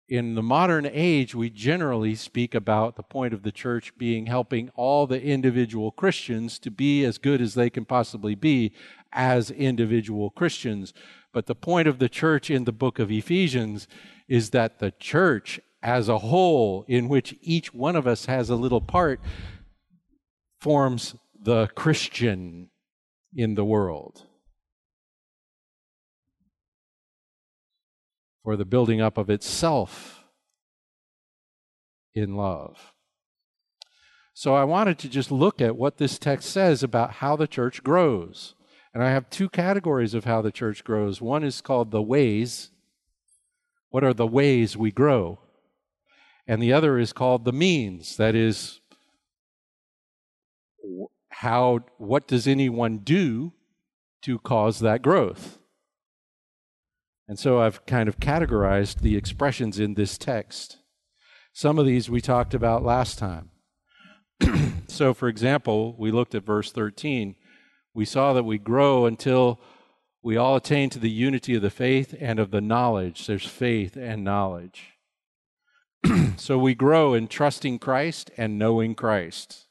in 0.07 0.35
the 0.35 0.43
modern 0.43 0.85
age, 0.85 1.33
we 1.33 1.49
generally 1.49 2.13
speak 2.13 2.53
about 2.53 2.95
the 2.95 3.03
point 3.03 3.33
of 3.33 3.43
the 3.43 3.51
church 3.51 3.97
being 3.97 4.27
helping 4.27 4.69
all 4.75 5.07
the 5.07 5.21
individual 5.21 5.91
Christians 5.91 6.59
to 6.59 6.69
be 6.69 7.03
as 7.03 7.17
good 7.17 7.41
as 7.41 7.55
they 7.55 7.69
can 7.69 7.85
possibly 7.85 8.35
be 8.35 8.71
as 9.11 9.49
individual 9.49 10.29
Christians. 10.29 10.93
But 11.33 11.47
the 11.47 11.55
point 11.55 11.87
of 11.87 11.99
the 11.99 12.09
church 12.09 12.51
in 12.51 12.65
the 12.65 12.71
book 12.71 12.99
of 12.99 13.11
Ephesians 13.11 13.87
is 14.27 14.51
that 14.51 14.79
the 14.79 14.91
church 14.91 15.59
as 15.81 16.07
a 16.07 16.19
whole, 16.19 16.85
in 16.87 17.09
which 17.09 17.35
each 17.41 17.73
one 17.73 17.95
of 17.95 18.07
us 18.07 18.25
has 18.25 18.49
a 18.49 18.55
little 18.55 18.81
part, 18.81 19.19
forms 20.59 21.15
the 21.39 21.67
Christian 21.75 22.69
in 23.33 23.55
the 23.55 23.65
world. 23.65 24.23
For 28.45 28.55
the 28.55 28.63
building 28.63 29.01
up 29.01 29.17
of 29.17 29.31
itself 29.31 30.23
in 32.13 32.35
love. 32.35 32.93
So 34.35 34.53
I 34.53 34.63
wanted 34.63 34.99
to 34.99 35.09
just 35.09 35.31
look 35.31 35.59
at 35.61 35.75
what 35.75 35.97
this 35.97 36.19
text 36.19 36.51
says 36.51 36.83
about 36.83 37.13
how 37.13 37.35
the 37.35 37.47
church 37.47 37.81
grows. 37.81 38.53
And 38.93 39.01
I 39.01 39.09
have 39.09 39.31
two 39.31 39.49
categories 39.49 40.13
of 40.13 40.25
how 40.25 40.43
the 40.43 40.51
church 40.51 40.83
grows. 40.83 41.19
One 41.19 41.43
is 41.43 41.59
called 41.59 41.89
the 41.89 42.03
ways. 42.03 42.69
What 43.89 44.03
are 44.03 44.13
the 44.13 44.27
ways 44.27 44.77
we 44.77 44.91
grow? 44.91 45.39
And 46.45 46.61
the 46.61 46.71
other 46.71 46.99
is 46.99 47.13
called 47.13 47.45
the 47.45 47.51
means. 47.51 48.15
That 48.17 48.35
is, 48.35 48.79
how, 51.29 51.79
what 51.97 52.27
does 52.27 52.45
anyone 52.45 52.99
do 52.99 53.53
to 54.21 54.37
cause 54.37 54.81
that 54.81 55.01
growth? 55.01 55.57
And 57.27 57.39
so 57.39 57.59
I've 57.59 57.85
kind 57.85 58.07
of 58.07 58.19
categorized 58.19 59.01
the 59.01 59.17
expressions 59.17 59.79
in 59.79 59.95
this 59.95 60.17
text. 60.17 60.77
Some 61.53 61.79
of 61.79 61.85
these 61.85 62.09
we 62.09 62.21
talked 62.21 62.53
about 62.53 62.83
last 62.83 63.17
time. 63.17 63.49
so, 64.87 65.13
for 65.13 65.27
example, 65.27 65.95
we 65.97 66.11
looked 66.11 66.35
at 66.35 66.45
verse 66.45 66.71
13. 66.71 67.35
We 67.93 68.05
saw 68.05 68.33
that 68.33 68.43
we 68.43 68.57
grow 68.57 69.05
until 69.05 69.59
we 70.21 70.37
all 70.37 70.55
attain 70.55 70.89
to 70.89 70.99
the 70.99 71.09
unity 71.09 71.55
of 71.55 71.61
the 71.61 71.69
faith 71.69 72.13
and 72.19 72.39
of 72.39 72.51
the 72.51 72.61
knowledge. 72.61 73.25
There's 73.25 73.45
faith 73.45 73.95
and 73.95 74.23
knowledge. 74.23 74.93
so 76.37 76.57
we 76.57 76.75
grow 76.75 77.13
in 77.13 77.27
trusting 77.27 77.79
Christ 77.79 78.31
and 78.37 78.59
knowing 78.59 78.95
Christ. 78.95 79.65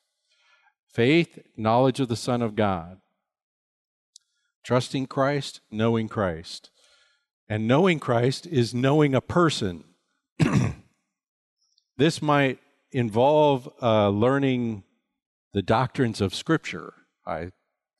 Faith, 0.89 1.39
knowledge 1.57 2.01
of 2.01 2.09
the 2.09 2.17
Son 2.17 2.41
of 2.41 2.57
God. 2.57 2.99
Trusting 4.65 5.07
Christ, 5.07 5.61
knowing 5.71 6.09
Christ. 6.09 6.71
And 7.55 7.69
knowing 7.69 8.01
Christ 8.01 8.49
is 8.49 8.75
knowing 8.75 9.15
a 9.15 9.21
person. 9.21 9.85
this 11.97 12.21
might 12.21 12.59
involve 12.91 13.73
uh, 13.81 14.09
learning 14.09 14.83
the 15.53 15.63
doctrines 15.63 16.21
of 16.21 16.35
Scripture. 16.35 16.95
I, 17.25 17.53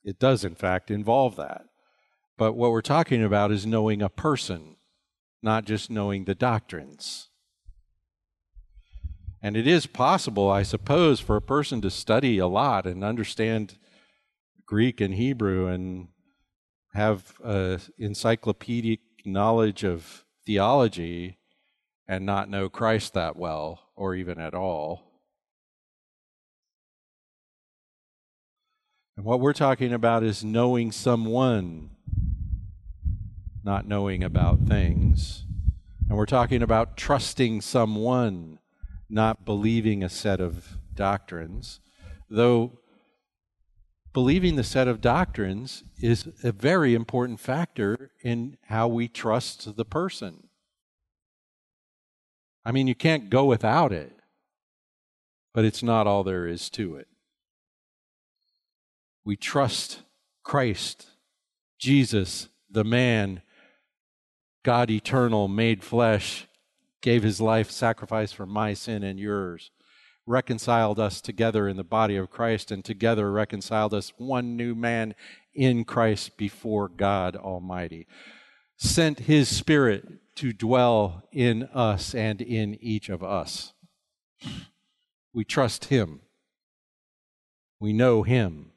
it 0.03 0.19
does, 0.19 0.43
in 0.43 0.55
fact, 0.55 0.91
involve 0.91 1.37
that. 1.37 1.67
But 2.37 2.57
what 2.57 2.71
we're 2.71 2.81
talking 2.81 3.23
about 3.23 3.53
is 3.53 3.65
knowing 3.65 4.01
a 4.01 4.09
person, 4.09 4.75
not 5.41 5.63
just 5.63 5.89
knowing 5.89 6.25
the 6.25 6.35
doctrines. 6.35 7.29
And 9.41 9.55
it 9.55 9.67
is 9.67 9.87
possible, 9.87 10.49
I 10.51 10.63
suppose, 10.63 11.21
for 11.21 11.37
a 11.37 11.41
person 11.41 11.79
to 11.79 11.89
study 11.89 12.39
a 12.39 12.47
lot 12.47 12.85
and 12.85 13.05
understand 13.05 13.77
Greek 14.65 14.99
and 14.99 15.13
Hebrew 15.13 15.67
and 15.67 16.09
have 16.93 17.35
uh, 17.41 17.77
encyclopedic 17.97 18.99
knowledge 19.25 19.83
of 19.83 20.25
theology 20.45 21.37
and 22.07 22.25
not 22.25 22.49
know 22.49 22.69
Christ 22.69 23.13
that 23.13 23.35
well 23.35 23.79
or 23.95 24.15
even 24.15 24.39
at 24.39 24.53
all. 24.53 25.03
And 29.17 29.25
what 29.25 29.39
we're 29.39 29.53
talking 29.53 29.93
about 29.93 30.23
is 30.23 30.43
knowing 30.43 30.91
someone, 30.91 31.91
not 33.63 33.87
knowing 33.87 34.23
about 34.23 34.67
things. 34.67 35.45
And 36.09 36.17
we're 36.17 36.25
talking 36.25 36.61
about 36.61 36.97
trusting 36.97 37.61
someone, 37.61 38.59
not 39.09 39.45
believing 39.45 40.03
a 40.03 40.09
set 40.09 40.41
of 40.41 40.77
doctrines. 40.93 41.79
Though 42.29 42.79
believing 44.15 44.55
the 44.55 44.63
set 44.63 44.87
of 44.87 45.01
doctrines 45.01 45.83
is 45.99 46.25
a 46.41 46.53
very 46.53 46.95
important 46.95 47.37
factor 47.37 48.11
in 48.23 48.55
how 48.67 48.87
we 48.87 49.09
trust 49.09 49.75
the 49.75 49.83
person. 49.83 50.47
I 52.63 52.71
mean, 52.71 52.87
you 52.87 52.95
can't 52.95 53.29
go 53.29 53.43
without 53.43 53.91
it, 53.91 54.13
but 55.53 55.65
it's 55.65 55.83
not 55.83 56.07
all 56.07 56.23
there 56.23 56.47
is 56.47 56.69
to 56.69 56.95
it. 56.95 57.09
We 59.25 59.35
trust 59.35 60.03
Christ, 60.43 61.07
Jesus, 61.77 62.47
the 62.71 62.85
man, 62.85 63.41
God 64.63 64.89
eternal, 64.89 65.49
made 65.49 65.83
flesh, 65.83 66.47
gave 67.01 67.21
his 67.21 67.41
life 67.41 67.69
sacrifice 67.69 68.31
for 68.31 68.45
my 68.45 68.75
sin 68.75 69.03
and 69.03 69.19
yours, 69.19 69.71
reconciled 70.25 70.99
us 70.99 71.21
together 71.21 71.67
in 71.67 71.77
the 71.77 71.83
body 71.83 72.15
of 72.15 72.29
Christ, 72.29 72.71
and 72.71 72.83
together 72.83 73.31
reconciled 73.31 73.93
us 73.93 74.13
one 74.17 74.55
new 74.55 74.75
man 74.75 75.15
in 75.53 75.85
Christ 75.85 76.37
before 76.37 76.89
God 76.89 77.35
Almighty. 77.35 78.07
Sent 78.77 79.19
his 79.19 79.47
Spirit 79.47 80.35
to 80.35 80.51
dwell 80.51 81.23
in 81.31 81.63
us 81.73 82.13
and 82.13 82.41
in 82.41 82.77
each 82.81 83.09
of 83.09 83.23
us. 83.23 83.73
We 85.33 85.43
trust 85.43 85.85
Him. 85.85 86.21
We 87.79 87.93
know 87.93 88.23
Him. 88.23 88.71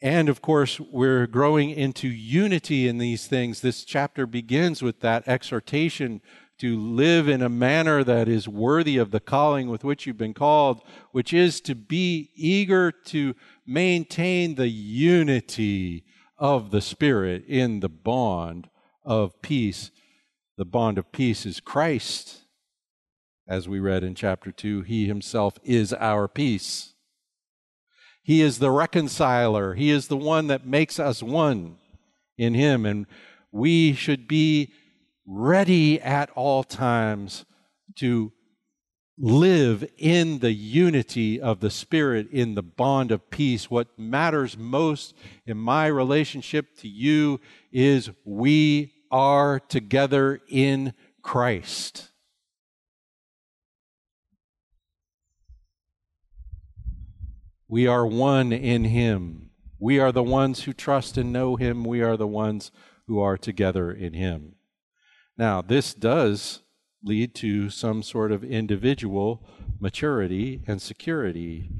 And 0.00 0.28
of 0.28 0.42
course, 0.42 0.80
we're 0.80 1.26
growing 1.26 1.70
into 1.70 2.08
unity 2.08 2.88
in 2.88 2.98
these 2.98 3.26
things. 3.28 3.60
This 3.60 3.84
chapter 3.84 4.26
begins 4.26 4.82
with 4.82 5.00
that 5.00 5.28
exhortation 5.28 6.20
to 6.62 6.78
live 6.78 7.28
in 7.28 7.42
a 7.42 7.48
manner 7.48 8.04
that 8.04 8.28
is 8.28 8.46
worthy 8.46 8.96
of 8.96 9.10
the 9.10 9.18
calling 9.18 9.68
with 9.68 9.82
which 9.82 10.06
you've 10.06 10.16
been 10.16 10.32
called, 10.32 10.80
which 11.10 11.32
is 11.32 11.60
to 11.60 11.74
be 11.74 12.30
eager 12.36 12.92
to 12.92 13.34
maintain 13.66 14.54
the 14.54 14.68
unity 14.68 16.04
of 16.38 16.70
the 16.70 16.80
Spirit 16.80 17.44
in 17.48 17.80
the 17.80 17.88
bond 17.88 18.70
of 19.04 19.42
peace. 19.42 19.90
The 20.56 20.64
bond 20.64 20.98
of 20.98 21.10
peace 21.10 21.44
is 21.44 21.58
Christ. 21.58 22.42
As 23.48 23.68
we 23.68 23.80
read 23.80 24.04
in 24.04 24.14
chapter 24.14 24.52
2, 24.52 24.82
He 24.82 25.08
Himself 25.08 25.58
is 25.64 25.92
our 25.92 26.28
peace. 26.28 26.94
He 28.22 28.40
is 28.40 28.60
the 28.60 28.70
reconciler. 28.70 29.74
He 29.74 29.90
is 29.90 30.06
the 30.06 30.16
one 30.16 30.46
that 30.46 30.64
makes 30.64 31.00
us 31.00 31.24
one 31.24 31.78
in 32.38 32.54
Him. 32.54 32.86
And 32.86 33.06
we 33.50 33.94
should 33.94 34.28
be 34.28 34.72
ready 35.26 36.00
at 36.00 36.30
all 36.34 36.64
times 36.64 37.44
to 37.96 38.32
live 39.18 39.88
in 39.98 40.38
the 40.40 40.52
unity 40.52 41.40
of 41.40 41.60
the 41.60 41.70
Spirit, 41.70 42.28
in 42.30 42.54
the 42.54 42.62
bond 42.62 43.12
of 43.12 43.30
peace. 43.30 43.70
What 43.70 43.98
matters 43.98 44.56
most 44.56 45.14
in 45.46 45.58
my 45.58 45.86
relationship 45.86 46.76
to 46.78 46.88
you 46.88 47.40
is 47.70 48.10
we 48.24 48.92
are 49.10 49.60
together 49.60 50.40
in 50.48 50.94
Christ. 51.22 52.10
We 57.68 57.86
are 57.86 58.06
one 58.06 58.52
in 58.52 58.84
Him. 58.84 59.50
We 59.78 59.98
are 59.98 60.12
the 60.12 60.22
ones 60.22 60.64
who 60.64 60.72
trust 60.72 61.16
and 61.16 61.32
know 61.32 61.56
Him. 61.56 61.84
We 61.84 62.02
are 62.02 62.16
the 62.16 62.26
ones 62.26 62.70
who 63.06 63.20
are 63.20 63.38
together 63.38 63.92
in 63.92 64.14
Him. 64.14 64.56
Now, 65.36 65.62
this 65.62 65.94
does 65.94 66.60
lead 67.02 67.34
to 67.36 67.70
some 67.70 68.02
sort 68.02 68.32
of 68.32 68.44
individual 68.44 69.46
maturity 69.80 70.62
and 70.66 70.80
security. 70.80 71.70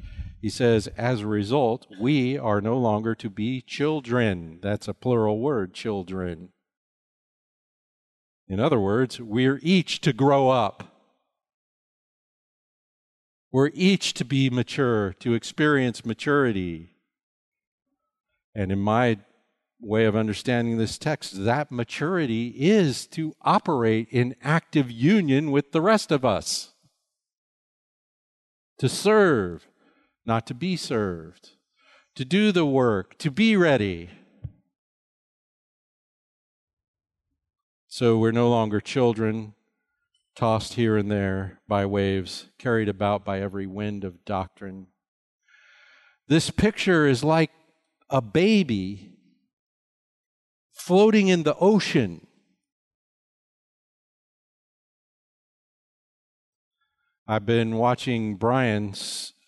He 0.41 0.49
says, 0.49 0.88
as 0.97 1.21
a 1.21 1.27
result, 1.27 1.87
we 2.01 2.37
are 2.37 2.61
no 2.61 2.77
longer 2.77 3.15
to 3.15 3.31
be 3.31 3.61
children. 3.61 4.59
That's 4.61 4.88
a 4.88 4.95
plural 4.95 5.38
word, 5.38 5.73
children. 5.73 6.49
In 8.49 8.59
other 8.59 8.81
words, 8.81 9.21
we're 9.21 9.61
each 9.62 10.01
to 10.01 10.12
grow 10.12 10.49
up. 10.49 10.88
We're 13.53 13.71
each 13.75 14.15
to 14.15 14.25
be 14.25 14.51
mature, 14.51 15.12
to 15.21 15.35
experience 15.35 16.05
maturity. 16.05 16.97
And 18.55 18.73
in 18.73 18.81
my 18.81 19.19
way 19.83 20.05
of 20.05 20.14
understanding 20.14 20.79
this 20.79 20.97
text, 20.97 21.45
that 21.45 21.73
maturity 21.73 22.55
is 22.57 23.07
to 23.09 23.35
operate 23.42 24.09
in 24.11 24.37
active 24.40 24.90
union 24.90 25.51
with 25.51 25.73
the 25.73 25.81
rest 25.81 26.12
of 26.12 26.25
us, 26.25 26.73
to 28.79 28.88
serve, 28.88 29.66
not 30.25 30.47
to 30.47 30.55
be 30.55 30.77
served, 30.77 31.51
to 32.14 32.25
do 32.25 32.53
the 32.53 32.64
work, 32.64 33.18
to 33.18 33.31
be 33.31 33.57
ready. 33.57 34.11
So 37.88 38.16
we're 38.16 38.33
no 38.33 38.49
longer 38.49 38.81
children 38.81 39.55
tossed 40.35 40.75
here 40.75 40.97
and 40.97 41.11
there 41.11 41.61
by 41.68 41.85
waves, 41.85 42.47
carried 42.59 42.88
about 42.88 43.25
by 43.25 43.40
every 43.40 43.66
wind 43.66 44.05
of 44.05 44.25
doctrine. 44.25 44.87
This 46.29 46.51
picture 46.51 47.07
is 47.07 47.25
like 47.25 47.51
a 48.09 48.23
baby 48.23 49.12
floating 50.85 51.29
in 51.29 51.45
the 51.45 51.55
ocean. 51.61 52.27
I've 57.29 57.47
been 57.47 57.77
watching 57.77 58.35
Brian 58.35 58.95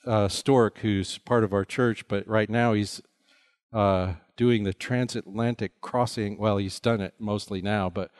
uh, 0.06 0.28
Stork, 0.28 0.78
who's 0.78 1.18
part 1.18 1.42
of 1.42 1.52
our 1.52 1.64
church, 1.64 2.06
but 2.06 2.26
right 2.28 2.48
now 2.48 2.72
he's 2.72 3.02
uh, 3.72 4.14
doing 4.36 4.62
the 4.62 4.72
transatlantic 4.72 5.80
crossing. 5.80 6.38
Well, 6.38 6.58
he's 6.58 6.78
done 6.78 7.00
it 7.00 7.14
mostly 7.18 7.60
now, 7.60 7.90
but 7.90 8.12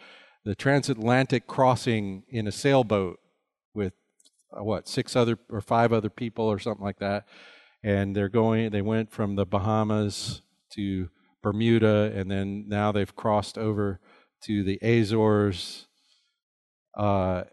the 0.45 0.57
transatlantic 0.57 1.47
crossing 1.47 2.25
in 2.29 2.49
a 2.49 2.53
sailboat 2.53 3.21
with 3.75 3.93
uh, 4.53 4.65
what 4.65 4.89
six 4.89 5.15
other 5.15 5.39
or 5.49 5.61
five 5.61 5.93
other 5.93 6.11
people 6.11 6.47
or 6.47 6.59
something 6.59 6.85
like 6.85 6.99
that, 6.99 7.27
and 7.85 8.17
they're 8.17 8.29
going. 8.29 8.71
They 8.71 8.83
went 8.83 9.13
from 9.13 9.37
the 9.37 9.47
Bahamas 9.47 10.43
to 10.73 11.11
Bermuda, 11.45 12.13
and 12.17 12.29
then 12.31 12.65
now 12.67 12.91
they've 12.91 13.15
crossed 13.15 13.59
over 13.59 14.01
to 14.45 14.65
the 14.65 14.79
Azores. 14.83 15.87
Uh, 16.97 17.45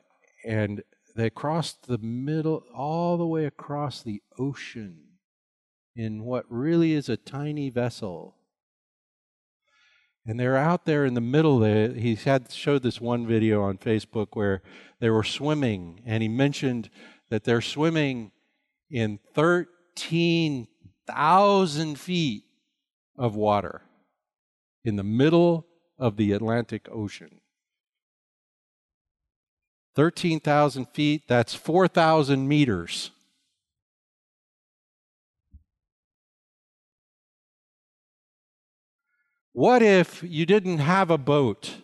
and 0.45 0.81
they 1.15 1.29
crossed 1.29 1.87
the 1.87 1.97
middle, 1.97 2.63
all 2.73 3.17
the 3.17 3.27
way 3.27 3.43
across 3.45 4.01
the 4.01 4.21
ocean 4.39 4.97
in 5.93 6.23
what 6.23 6.45
really 6.49 6.93
is 6.93 7.09
a 7.09 7.17
tiny 7.17 7.69
vessel. 7.69 8.37
And 10.25 10.39
they're 10.39 10.55
out 10.55 10.85
there 10.85 11.03
in 11.03 11.13
the 11.13 11.19
middle. 11.19 11.61
He 11.63 12.15
had 12.15 12.49
showed 12.49 12.83
this 12.83 13.01
one 13.01 13.27
video 13.27 13.61
on 13.61 13.77
Facebook 13.77 14.27
where 14.33 14.61
they 15.01 15.09
were 15.09 15.25
swimming, 15.25 15.99
and 16.05 16.23
he 16.23 16.29
mentioned 16.29 16.89
that 17.29 17.43
they're 17.43 17.59
swimming 17.59 18.31
in 18.89 19.19
13,000 19.33 21.99
feet 21.99 22.43
of 23.21 23.35
water 23.35 23.83
in 24.83 24.95
the 24.95 25.03
middle 25.03 25.67
of 25.99 26.17
the 26.17 26.31
Atlantic 26.31 26.87
Ocean. 26.91 27.39
13,000 29.95 30.87
feet, 30.87 31.27
that's 31.27 31.53
4,000 31.53 32.47
meters. 32.47 33.11
What 39.53 39.83
if 39.83 40.23
you 40.23 40.47
didn't 40.47 40.79
have 40.79 41.11
a 41.11 41.17
boat? 41.19 41.75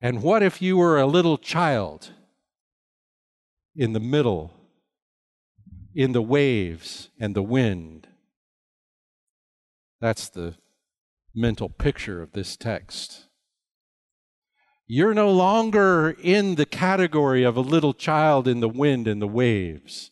And 0.00 0.22
what 0.22 0.42
if 0.42 0.62
you 0.62 0.78
were 0.78 0.98
a 0.98 1.06
little 1.06 1.36
child 1.36 2.10
in 3.76 3.92
the 3.92 4.00
middle, 4.00 4.61
in 5.94 6.12
the 6.12 6.22
waves 6.22 7.10
and 7.18 7.34
the 7.34 7.42
wind? 7.42 8.08
That's 10.00 10.28
the 10.28 10.56
mental 11.34 11.68
picture 11.68 12.22
of 12.22 12.32
this 12.32 12.56
text. 12.56 13.28
You're 14.86 15.14
no 15.14 15.30
longer 15.30 16.16
in 16.22 16.56
the 16.56 16.66
category 16.66 17.44
of 17.44 17.56
a 17.56 17.60
little 17.60 17.94
child 17.94 18.46
in 18.46 18.60
the 18.60 18.68
wind 18.68 19.06
and 19.06 19.22
the 19.22 19.28
waves. 19.28 20.10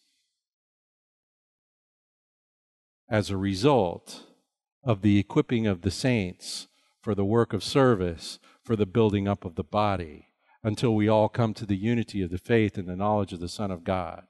As 3.10 3.28
a 3.28 3.36
result 3.36 4.22
of 4.84 5.02
the 5.02 5.18
equipping 5.18 5.66
of 5.66 5.82
the 5.82 5.90
saints 5.90 6.68
for 7.02 7.14
the 7.14 7.24
work 7.24 7.52
of 7.52 7.64
service, 7.64 8.38
for 8.64 8.76
the 8.76 8.86
building 8.86 9.26
up 9.26 9.44
of 9.44 9.56
the 9.56 9.64
body, 9.64 10.28
until 10.62 10.94
we 10.94 11.08
all 11.08 11.28
come 11.28 11.52
to 11.54 11.66
the 11.66 11.76
unity 11.76 12.22
of 12.22 12.30
the 12.30 12.38
faith 12.38 12.78
and 12.78 12.88
the 12.88 12.96
knowledge 12.96 13.32
of 13.32 13.40
the 13.40 13.48
Son 13.48 13.70
of 13.70 13.84
God. 13.84 14.24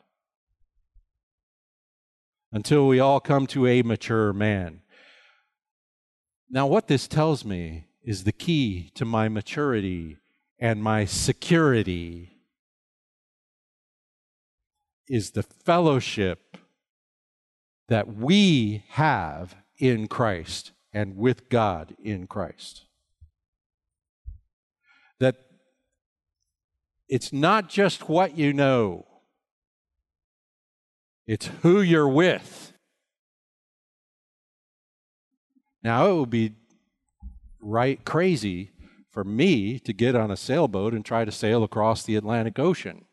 Until 2.52 2.88
we 2.88 2.98
all 2.98 3.20
come 3.20 3.46
to 3.48 3.66
a 3.66 3.82
mature 3.82 4.32
man. 4.32 4.80
Now, 6.50 6.66
what 6.66 6.88
this 6.88 7.06
tells 7.06 7.44
me 7.44 7.86
is 8.02 8.24
the 8.24 8.32
key 8.32 8.90
to 8.94 9.04
my 9.04 9.28
maturity 9.28 10.18
and 10.58 10.82
my 10.82 11.04
security 11.04 12.40
is 15.08 15.30
the 15.30 15.42
fellowship 15.42 16.56
that 17.88 18.14
we 18.14 18.84
have 18.90 19.56
in 19.78 20.06
Christ 20.06 20.72
and 20.92 21.16
with 21.16 21.48
God 21.48 21.96
in 22.02 22.26
Christ. 22.26 22.84
That 25.18 25.36
it's 27.08 27.32
not 27.32 27.68
just 27.68 28.08
what 28.08 28.38
you 28.38 28.52
know, 28.52 29.06
it's 31.30 31.46
who 31.62 31.80
you're 31.80 32.08
with. 32.08 32.72
Now, 35.80 36.10
it 36.10 36.18
would 36.18 36.30
be 36.30 36.56
right 37.60 38.04
crazy 38.04 38.72
for 39.12 39.22
me 39.22 39.78
to 39.78 39.92
get 39.92 40.16
on 40.16 40.32
a 40.32 40.36
sailboat 40.36 40.92
and 40.92 41.04
try 41.04 41.24
to 41.24 41.30
sail 41.30 41.62
across 41.62 42.02
the 42.02 42.16
Atlantic 42.16 42.58
Ocean? 42.58 43.04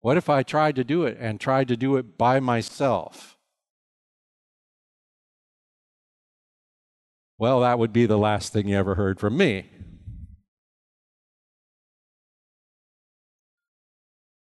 What 0.00 0.16
if 0.16 0.28
I 0.28 0.42
tried 0.42 0.74
to 0.74 0.82
do 0.82 1.04
it 1.04 1.16
and 1.20 1.38
tried 1.38 1.68
to 1.68 1.76
do 1.76 1.96
it 1.96 2.18
by 2.18 2.40
myself? 2.40 3.38
Well, 7.38 7.60
that 7.60 7.78
would 7.78 7.92
be 7.92 8.06
the 8.06 8.18
last 8.18 8.52
thing 8.52 8.66
you 8.66 8.76
ever 8.76 8.96
heard 8.96 9.20
from 9.20 9.36
me. 9.36 9.70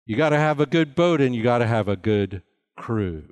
You 0.04 0.14
got 0.14 0.30
to 0.30 0.38
have 0.38 0.60
a 0.60 0.66
good 0.66 0.94
boat 0.94 1.22
and 1.22 1.34
you 1.34 1.42
got 1.42 1.58
to 1.58 1.66
have 1.66 1.88
a 1.88 1.96
good 1.96 2.42
crew. 2.80 3.24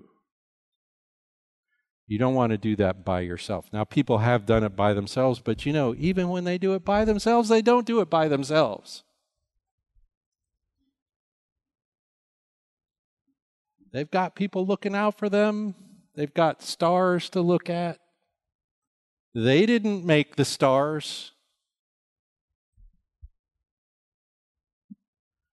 You 2.06 2.18
don't 2.18 2.34
want 2.34 2.52
to 2.52 2.58
do 2.58 2.76
that 2.76 3.04
by 3.04 3.20
yourself. 3.20 3.68
Now, 3.72 3.84
people 3.84 4.18
have 4.18 4.46
done 4.46 4.62
it 4.62 4.76
by 4.76 4.94
themselves, 4.94 5.40
but 5.40 5.66
you 5.66 5.72
know, 5.72 5.94
even 5.98 6.28
when 6.28 6.44
they 6.44 6.58
do 6.58 6.74
it 6.74 6.84
by 6.84 7.04
themselves, 7.04 7.48
they 7.48 7.62
don't 7.62 7.87
do 7.87 8.00
it 8.00 8.08
by 8.08 8.28
themselves. 8.28 9.02
They've 13.92 14.11
got 14.11 14.37
people 14.37 14.66
looking 14.66 14.94
out 14.94 15.18
for 15.18 15.28
them, 15.28 15.74
they've 16.14 16.32
got 16.32 16.62
stars 16.62 17.30
to 17.30 17.40
look 17.40 17.68
at. 17.70 17.98
They 19.34 19.66
didn't 19.66 20.04
make 20.04 20.37
the 20.37 20.44
stars. 20.44 21.32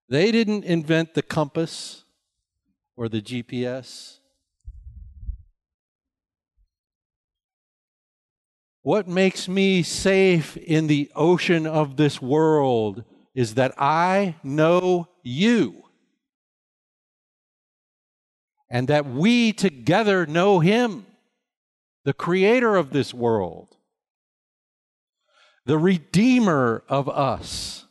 They 0.08 0.32
didn't 0.32 0.64
invent 0.64 1.14
the 1.14 1.22
compass 1.22 2.05
or 2.98 3.10
the 3.10 3.22
GPS. 3.22 4.20
What 8.82 9.08
makes 9.08 9.48
me 9.48 9.82
safe 9.82 10.56
in 10.58 10.88
the 10.88 11.12
ocean 11.16 11.66
of 11.66 11.98
this 11.98 12.22
world 12.22 13.04
is 13.34 13.56
that 13.56 13.74
I 13.80 14.36
know 14.44 15.08
you. 15.24 15.84
And 18.70 18.88
that 18.88 19.08
we 19.08 19.54
together 19.54 20.26
know 20.26 20.60
him, 20.60 21.06
the 22.04 22.14
creator 22.14 22.76
of 22.76 22.92
this 22.92 23.14
world, 23.14 23.76
the 25.66 25.78
redeemer 25.80 26.84
of 26.88 27.10
us. 27.10 27.86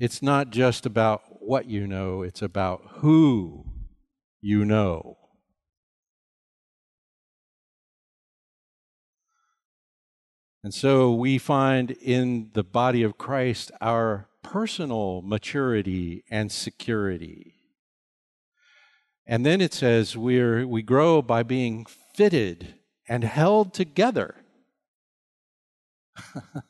It's 0.00 0.22
not 0.22 0.50
just 0.50 0.86
about 0.86 1.22
what 1.48 1.64
you 1.64 1.86
know, 1.86 2.20
it's 2.20 2.42
about 2.42 2.82
who 2.96 3.64
you 4.42 4.66
know. 4.66 5.16
And 10.62 10.74
so 10.74 11.14
we 11.14 11.38
find 11.38 11.92
in 11.92 12.50
the 12.52 12.62
body 12.62 13.02
of 13.02 13.16
Christ 13.16 13.70
our 13.80 14.28
personal 14.42 15.22
maturity 15.24 16.22
and 16.30 16.52
security. 16.52 17.54
And 19.26 19.46
then 19.46 19.62
it 19.62 19.72
says 19.72 20.18
we're, 20.18 20.66
we 20.66 20.82
grow 20.82 21.22
by 21.22 21.44
being 21.44 21.86
fitted 22.14 22.74
and 23.08 23.24
held 23.24 23.72
together. 23.72 24.34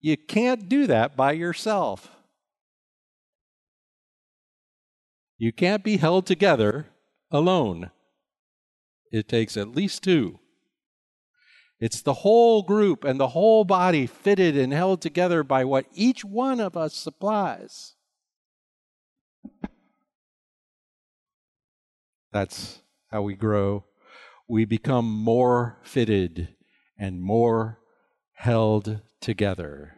you 0.00 0.16
can't 0.16 0.68
do 0.68 0.86
that 0.86 1.16
by 1.16 1.32
yourself. 1.32 2.15
You 5.38 5.52
can't 5.52 5.84
be 5.84 5.98
held 5.98 6.26
together 6.26 6.86
alone. 7.30 7.90
It 9.12 9.28
takes 9.28 9.56
at 9.56 9.74
least 9.74 10.02
two. 10.02 10.40
It's 11.78 12.00
the 12.00 12.14
whole 12.14 12.62
group 12.62 13.04
and 13.04 13.20
the 13.20 13.28
whole 13.28 13.64
body 13.64 14.06
fitted 14.06 14.56
and 14.56 14.72
held 14.72 15.02
together 15.02 15.42
by 15.42 15.64
what 15.64 15.86
each 15.92 16.24
one 16.24 16.58
of 16.58 16.76
us 16.76 16.94
supplies. 16.94 17.94
That's 22.32 22.80
how 23.10 23.22
we 23.22 23.34
grow. 23.34 23.84
We 24.48 24.64
become 24.64 25.06
more 25.06 25.78
fitted 25.82 26.54
and 26.98 27.20
more 27.20 27.78
held 28.32 29.02
together. 29.20 29.95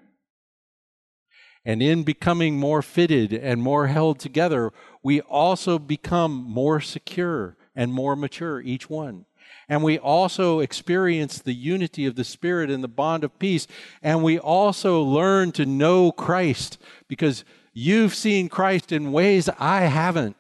And 1.68 1.83
in 1.83 2.02
becoming 2.02 2.59
more 2.59 2.81
fitted 2.81 3.31
and 3.31 3.61
more 3.61 3.88
held 3.88 4.18
together, 4.18 4.72
we 5.02 5.20
also 5.20 5.78
become 5.78 6.33
more 6.33 6.81
secure 6.81 7.59
and 7.76 7.92
more 7.92 8.16
mature, 8.16 8.62
each 8.62 8.88
one. 8.88 9.26
And 9.68 9.83
we 9.83 9.98
also 9.98 10.61
experience 10.61 11.38
the 11.38 11.52
unity 11.52 12.07
of 12.07 12.14
the 12.14 12.24
Spirit 12.24 12.70
and 12.70 12.83
the 12.83 12.88
bond 12.88 13.22
of 13.22 13.38
peace. 13.38 13.66
And 14.02 14.22
we 14.22 14.38
also 14.38 15.02
learn 15.02 15.52
to 15.52 15.66
know 15.66 16.11
Christ 16.11 16.78
because 17.07 17.44
you've 17.74 18.14
seen 18.14 18.48
Christ 18.48 18.90
in 18.90 19.12
ways 19.12 19.50
I 19.59 19.83
haven't. 19.83 20.37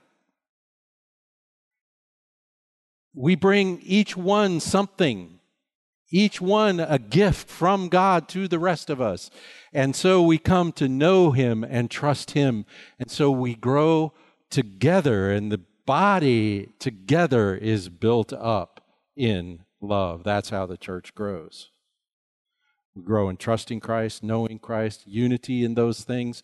We 3.14 3.34
bring 3.34 3.82
each 3.82 4.16
one 4.16 4.60
something, 4.60 5.37
each 6.10 6.40
one 6.40 6.80
a 6.80 6.98
gift 6.98 7.48
from 7.48 7.88
God 7.88 8.28
to 8.30 8.48
the 8.48 8.58
rest 8.58 8.90
of 8.90 9.00
us. 9.00 9.30
And 9.72 9.94
so 9.94 10.22
we 10.22 10.38
come 10.38 10.72
to 10.72 10.88
know 10.88 11.32
Him 11.32 11.64
and 11.64 11.90
trust 11.90 12.32
Him. 12.32 12.64
And 12.98 13.10
so 13.10 13.30
we 13.30 13.54
grow 13.54 14.12
together, 14.50 15.30
and 15.30 15.52
the 15.52 15.60
body 15.86 16.70
together 16.78 17.54
is 17.54 17.88
built 17.88 18.32
up 18.32 18.80
in 19.16 19.64
love. 19.80 20.24
That's 20.24 20.50
how 20.50 20.66
the 20.66 20.76
church 20.76 21.14
grows. 21.14 21.70
We 22.94 23.02
grow 23.02 23.28
in 23.28 23.36
trusting 23.36 23.80
Christ, 23.80 24.22
knowing 24.22 24.58
Christ, 24.58 25.06
unity 25.06 25.64
in 25.64 25.74
those 25.74 26.02
things, 26.02 26.42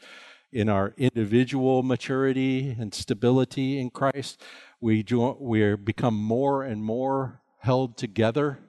in 0.53 0.69
our 0.69 0.95
individual 0.97 1.83
maturity 1.83 2.77
and 2.79 2.95
stability 2.95 3.79
in 3.81 3.91
Christ. 3.91 4.41
We, 4.81 5.03
jo- 5.03 5.37
we 5.41 5.75
become 5.75 6.15
more 6.15 6.63
and 6.63 6.85
more 6.85 7.41
held 7.59 7.97
together. 7.97 8.61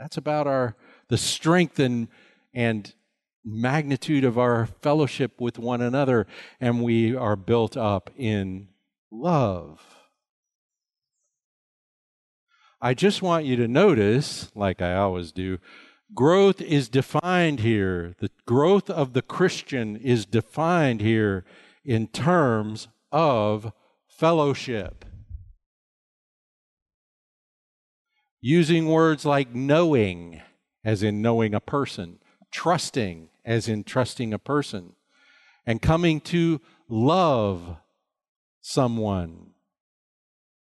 That's 0.00 0.16
about 0.16 0.46
our 0.46 0.76
the 1.08 1.18
strength 1.18 1.78
and, 1.78 2.08
and 2.54 2.94
magnitude 3.44 4.24
of 4.24 4.38
our 4.38 4.64
fellowship 4.80 5.38
with 5.38 5.58
one 5.58 5.82
another, 5.82 6.26
and 6.58 6.82
we 6.82 7.14
are 7.14 7.36
built 7.36 7.76
up 7.76 8.08
in 8.16 8.68
love. 9.10 9.84
I 12.80 12.94
just 12.94 13.20
want 13.20 13.44
you 13.44 13.56
to 13.56 13.68
notice, 13.68 14.50
like 14.54 14.80
I 14.80 14.94
always 14.94 15.32
do, 15.32 15.58
growth 16.14 16.62
is 16.62 16.88
defined 16.88 17.60
here. 17.60 18.14
The 18.20 18.30
growth 18.46 18.88
of 18.88 19.12
the 19.12 19.22
Christian 19.22 19.96
is 19.96 20.24
defined 20.24 21.02
here 21.02 21.44
in 21.84 22.06
terms 22.06 22.88
of 23.12 23.70
fellowship. 24.08 25.04
Using 28.40 28.86
words 28.86 29.24
like 29.24 29.54
knowing, 29.54 30.40
as 30.84 31.02
in 31.02 31.20
knowing 31.20 31.54
a 31.54 31.60
person, 31.60 32.18
trusting, 32.50 33.28
as 33.44 33.68
in 33.68 33.84
trusting 33.84 34.32
a 34.32 34.38
person, 34.38 34.94
and 35.66 35.82
coming 35.82 36.20
to 36.22 36.60
love 36.88 37.76
someone 38.60 39.50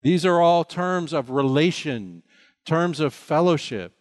these 0.01 0.25
are 0.25 0.41
all 0.41 0.63
terms 0.63 1.13
of 1.13 1.29
relation, 1.29 2.23
terms 2.65 2.99
of 2.99 3.13
fellowship. 3.13 3.93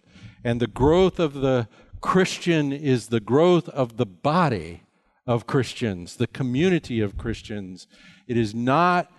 And 0.43 0.61
the 0.61 0.67
growth 0.67 1.19
of 1.19 1.35
the 1.35 1.69
Christian 2.01 2.73
is 2.73 3.09
the 3.09 3.21
growth 3.21 3.69
of 3.69 3.99
the 3.99 4.07
body 4.07 4.85
of 5.27 5.47
Christians, 5.47 6.17
the 6.17 6.27
community 6.27 7.01
of 7.01 7.19
Christians. 7.19 7.87
It 8.27 8.39
is 8.39 8.55
not 8.55 9.13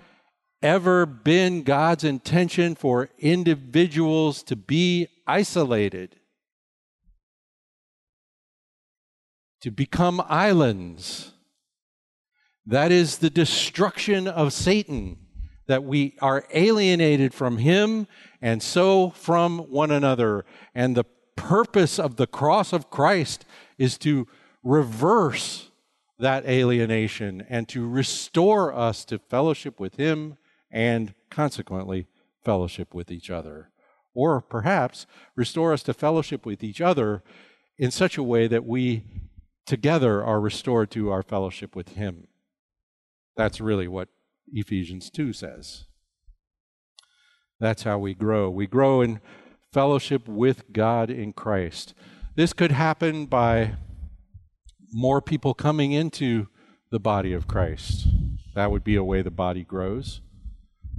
ever 0.61 1.05
been 1.05 1.63
God's 1.63 2.03
intention 2.03 2.75
for 2.75 3.09
individuals 3.17 4.43
to 4.43 4.55
be 4.55 5.07
isolated, 5.25 6.15
to 9.61 9.71
become 9.71 10.23
islands. 10.27 11.31
That 12.65 12.91
is 12.91 13.17
the 13.17 13.29
destruction 13.29 14.27
of 14.27 14.53
Satan 14.53 15.17
that 15.67 15.83
we 15.83 16.15
are 16.21 16.45
alienated 16.53 17.33
from 17.33 17.57
Him 17.57 18.07
and 18.41 18.61
so 18.61 19.11
from 19.11 19.59
one 19.59 19.91
another. 19.91 20.45
And 20.75 20.95
the 20.95 21.05
purpose 21.35 21.97
of 21.97 22.17
the 22.17 22.27
cross 22.27 22.73
of 22.73 22.89
Christ 22.89 23.45
is 23.77 23.97
to 23.99 24.27
reverse 24.63 25.69
that 26.19 26.45
alienation 26.45 27.45
and 27.49 27.67
to 27.69 27.87
restore 27.87 28.73
us 28.73 29.05
to 29.05 29.17
fellowship 29.17 29.79
with 29.79 29.95
Him 29.95 30.37
and 30.71 31.13
consequently 31.29 32.07
fellowship 32.43 32.93
with 32.93 33.11
each 33.11 33.29
other. 33.29 33.69
Or 34.13 34.41
perhaps 34.41 35.05
restore 35.35 35.73
us 35.73 35.83
to 35.83 35.93
fellowship 35.93 36.45
with 36.45 36.63
each 36.63 36.81
other 36.81 37.23
in 37.77 37.91
such 37.91 38.17
a 38.17 38.23
way 38.23 38.47
that 38.47 38.65
we 38.65 39.03
together 39.65 40.23
are 40.23 40.41
restored 40.41 40.91
to 40.91 41.11
our 41.11 41.23
fellowship 41.23 41.75
with 41.75 41.89
Him. 41.89 42.27
That's 43.37 43.61
really 43.61 43.87
what 43.87 44.09
Ephesians 44.51 45.09
2 45.09 45.33
says. 45.33 45.85
That's 47.59 47.83
how 47.83 47.99
we 47.99 48.13
grow. 48.13 48.49
We 48.49 48.67
grow 48.67 49.01
in 49.01 49.21
fellowship 49.71 50.27
with 50.27 50.73
God 50.73 51.09
in 51.09 51.31
Christ. 51.31 51.93
This 52.35 52.53
could 52.53 52.71
happen 52.71 53.25
by 53.27 53.75
more 54.91 55.21
people 55.21 55.53
coming 55.53 55.91
into 55.91 56.47
the 56.89 56.99
body 56.99 57.33
of 57.33 57.47
Christ. 57.47 58.07
That 58.55 58.71
would 58.71 58.83
be 58.83 58.95
a 58.95 59.03
way 59.03 59.21
the 59.21 59.31
body 59.31 59.63
grows. 59.63 60.21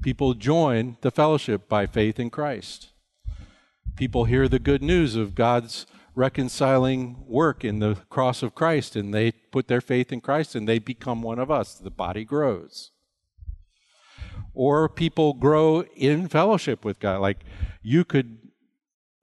People 0.02 0.34
join 0.34 0.96
the 1.00 1.10
fellowship 1.10 1.68
by 1.68 1.86
faith 1.86 2.18
in 2.18 2.30
Christ. 2.30 2.90
People 3.96 4.24
hear 4.24 4.48
the 4.48 4.58
good 4.58 4.82
news 4.82 5.16
of 5.16 5.34
God's 5.34 5.86
reconciling 6.14 7.24
work 7.26 7.64
in 7.64 7.78
the 7.78 7.94
cross 8.10 8.42
of 8.42 8.54
Christ 8.54 8.96
and 8.96 9.14
they 9.14 9.32
put 9.32 9.68
their 9.68 9.80
faith 9.80 10.12
in 10.12 10.20
Christ 10.20 10.54
and 10.54 10.68
they 10.68 10.78
become 10.78 11.22
one 11.22 11.38
of 11.38 11.50
us. 11.50 11.74
The 11.74 11.90
body 11.90 12.24
grows 12.24 12.90
or 14.54 14.88
people 14.88 15.34
grow 15.34 15.82
in 15.96 16.28
fellowship 16.28 16.84
with 16.84 16.98
God. 16.98 17.20
Like 17.20 17.44
you 17.82 18.04
could 18.04 18.38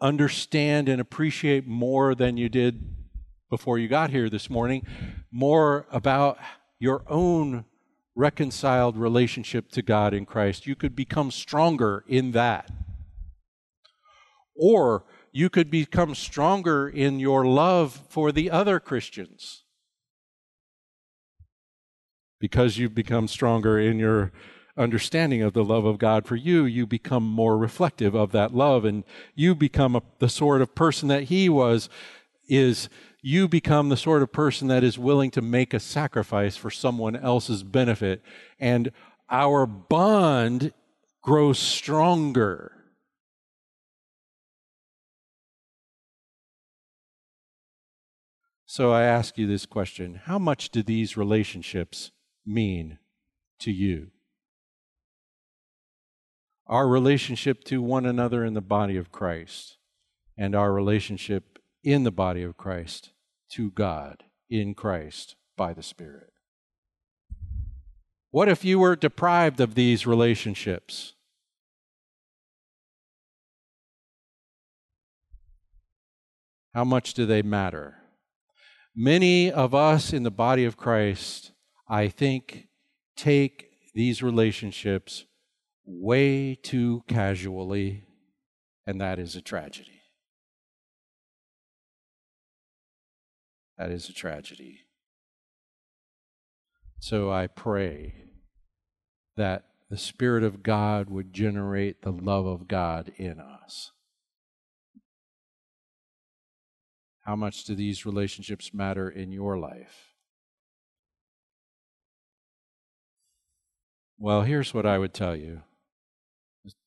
understand 0.01 0.89
and 0.89 1.01
appreciate 1.01 1.67
more 1.67 2.15
than 2.15 2.37
you 2.37 2.49
did 2.49 2.95
before 3.49 3.77
you 3.77 3.87
got 3.87 4.11
here 4.11 4.29
this 4.29 4.49
morning, 4.49 4.85
more 5.31 5.85
about 5.91 6.37
your 6.79 7.03
own 7.07 7.65
reconciled 8.19 8.97
relationship 8.97 9.71
to 9.71 9.82
God 9.82 10.13
in 10.13 10.25
Christ. 10.25 10.67
You 10.67 10.75
could 10.75 10.95
become 10.95 11.32
stronger 11.32 12.03
in 12.08 12.32
that. 12.34 12.69
Or 14.55 15.05
you 15.32 15.49
could 15.49 15.71
become 15.71 16.13
stronger 16.13 16.89
in 16.89 17.19
your 17.19 17.45
love 17.45 18.01
for 18.10 18.32
the 18.32 18.51
other 18.51 18.79
Christians 18.79 19.63
because 22.39 22.77
you've 22.77 22.95
become 22.95 23.27
stronger 23.27 23.79
in 23.79 23.99
your 23.99 24.32
understanding 24.77 25.41
of 25.41 25.53
the 25.53 25.63
love 25.63 25.86
of 25.86 25.97
God 25.97 26.25
for 26.25 26.36
you, 26.36 26.65
you 26.65 26.86
become 26.86 27.23
more 27.23 27.58
reflective 27.58 28.15
of 28.15 28.32
that 28.32 28.53
love 28.53 28.86
and 28.86 29.03
you 29.36 29.53
become 29.55 29.95
a, 29.95 30.01
the 30.19 30.29
sort 30.29 30.62
of 30.62 30.75
person 30.75 31.10
that 31.10 31.23
he 31.23 31.49
was 31.49 31.89
is 32.47 32.89
you 33.21 33.47
become 33.47 33.89
the 33.89 33.97
sort 33.97 34.21
of 34.21 34.32
person 34.32 34.67
that 34.69 34.84
is 34.84 34.97
willing 34.97 35.32
to 35.32 35.41
make 35.41 35.73
a 35.73 35.79
sacrifice 35.79 36.55
for 36.55 36.71
someone 36.71 37.15
else's 37.15 37.63
benefit 37.63 38.21
and 38.60 38.91
our 39.29 39.65
bond 39.65 40.73
grows 41.21 41.60
stronger. 41.60 42.71
So 48.65 48.91
I 48.91 49.03
ask 49.03 49.38
you 49.38 49.47
this 49.47 49.65
question 49.65 50.21
How 50.25 50.39
much 50.39 50.69
do 50.69 50.82
these 50.82 51.17
relationships 51.17 52.12
mean 52.45 52.99
to 53.60 53.71
you? 53.71 54.12
our 56.69 56.88
relationship 56.88 57.63
to 57.63 57.82
one 57.82 58.05
another 58.05 58.45
in 58.45 58.53
the 58.53 58.62
body 58.62 58.95
of 58.95 59.12
Christ 59.12 59.77
and 60.38 60.55
our 60.55 60.71
relationship 60.71 61.48
in 61.83 62.03
the 62.03 62.11
body 62.11 62.43
of 62.43 62.57
Christ 62.57 63.11
to 63.51 63.71
God 63.71 64.23
in 64.49 64.73
Christ 64.73 65.35
by 65.55 65.73
the 65.73 65.83
Spirit. 65.83 66.31
What 68.31 68.49
if 68.49 68.63
you 68.63 68.79
were 68.79 68.95
deprived 68.95 69.59
of 69.59 69.75
these 69.75 70.05
relationships? 70.05 71.13
How 76.73 76.83
much 76.83 77.13
do 77.13 77.25
they 77.25 77.41
matter? 77.41 77.95
Many 78.95 79.51
of 79.51 79.73
us 79.73 80.13
in 80.13 80.23
the 80.23 80.31
body 80.31 80.65
of 80.65 80.77
Christ, 80.77 81.51
I 81.87 82.07
think, 82.07 82.67
take 83.15 83.69
these 83.95 84.21
relationships 84.21 85.25
way 85.85 86.55
too 86.55 87.03
casually, 87.07 88.03
and 88.85 89.01
that 89.01 89.17
is 89.17 89.35
a 89.35 89.41
tragedy. 89.41 89.98
That 93.79 93.91
is 93.91 94.09
a 94.09 94.13
tragedy. 94.13 94.81
So 96.99 97.31
I 97.31 97.47
pray 97.47 98.13
that 99.37 99.63
the 99.89 99.97
Spirit 99.97 100.43
of 100.43 100.61
God 100.61 101.09
would 101.09 101.31
generate 101.31 102.01
the 102.01 102.11
love 102.11 102.45
of 102.45 102.67
God 102.67 103.13
in 103.15 103.39
us. 103.39 103.91
How 107.21 107.37
much 107.37 107.63
do 107.63 107.73
these 107.73 108.05
relationships 108.05 108.73
matter 108.73 109.09
in 109.09 109.31
your 109.31 109.57
life? 109.57 110.09
Well, 114.17 114.41
here's 114.41 114.73
what 114.73 114.85
I 114.85 114.97
would 114.97 115.13
tell 115.13 115.37
you 115.37 115.61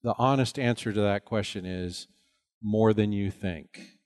The 0.03 0.15
honest 0.19 0.59
answer 0.59 0.93
to 0.93 1.01
that 1.01 1.25
question 1.25 1.65
is 1.65 2.07
more 2.61 2.93
than 2.93 3.13
you 3.13 3.31
think. 3.31 4.02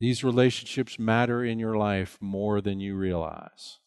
These 0.00 0.24
relationships 0.24 0.98
matter 0.98 1.44
in 1.44 1.58
your 1.58 1.76
life 1.76 2.18
more 2.20 2.60
than 2.60 2.80
you 2.80 2.96
realize. 2.96 3.78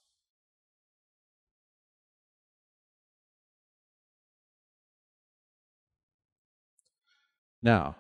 Now, 7.62 7.98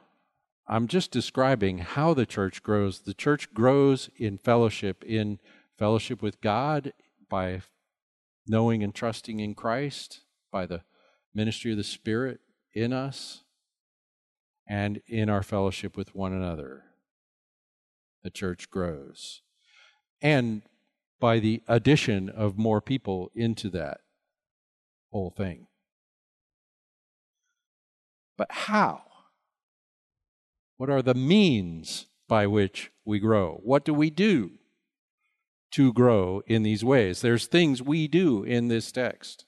I'm 0.67 0.87
just 0.87 1.11
describing 1.11 1.79
how 1.79 2.13
the 2.13 2.25
church 2.25 2.63
grows. 2.63 2.99
The 2.99 3.13
church 3.13 3.53
grows 3.53 4.09
in 4.17 4.37
fellowship, 4.37 5.03
in 5.03 5.39
fellowship 5.77 6.21
with 6.21 6.41
God 6.41 6.93
by 7.29 7.61
knowing 8.47 8.83
and 8.83 8.93
trusting 8.93 9.39
in 9.39 9.55
Christ, 9.55 10.21
by 10.51 10.65
the 10.65 10.83
ministry 11.33 11.71
of 11.71 11.77
the 11.77 11.83
Spirit 11.83 12.39
in 12.73 12.93
us, 12.93 13.43
and 14.67 15.01
in 15.07 15.29
our 15.29 15.43
fellowship 15.43 15.95
with 15.95 16.15
one 16.15 16.33
another. 16.33 16.86
The 18.27 18.31
church 18.31 18.69
grows. 18.69 19.41
And 20.21 20.63
by 21.17 21.39
the 21.39 21.63
addition 21.65 22.27
of 22.27 22.57
more 22.57 22.81
people 22.81 23.31
into 23.33 23.69
that 23.69 24.01
whole 25.13 25.29
thing. 25.29 25.67
But 28.37 28.51
how? 28.51 29.03
What 30.75 30.89
are 30.89 31.01
the 31.01 31.13
means 31.13 32.07
by 32.27 32.47
which 32.47 32.91
we 33.05 33.19
grow? 33.19 33.61
What 33.63 33.85
do 33.85 33.93
we 33.93 34.09
do 34.09 34.59
to 35.71 35.93
grow 35.93 36.41
in 36.47 36.63
these 36.63 36.83
ways? 36.83 37.21
There's 37.21 37.47
things 37.47 37.81
we 37.81 38.09
do 38.09 38.43
in 38.43 38.67
this 38.67 38.91
text. 38.91 39.45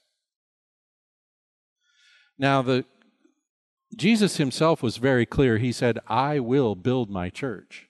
Now, 2.38 2.62
the 2.62 2.86
Jesus 3.94 4.38
himself 4.38 4.82
was 4.82 4.96
very 4.96 5.26
clear. 5.26 5.58
He 5.58 5.70
said, 5.70 5.98
I 6.08 6.40
will 6.40 6.74
build 6.74 7.10
my 7.10 7.28
church. 7.28 7.89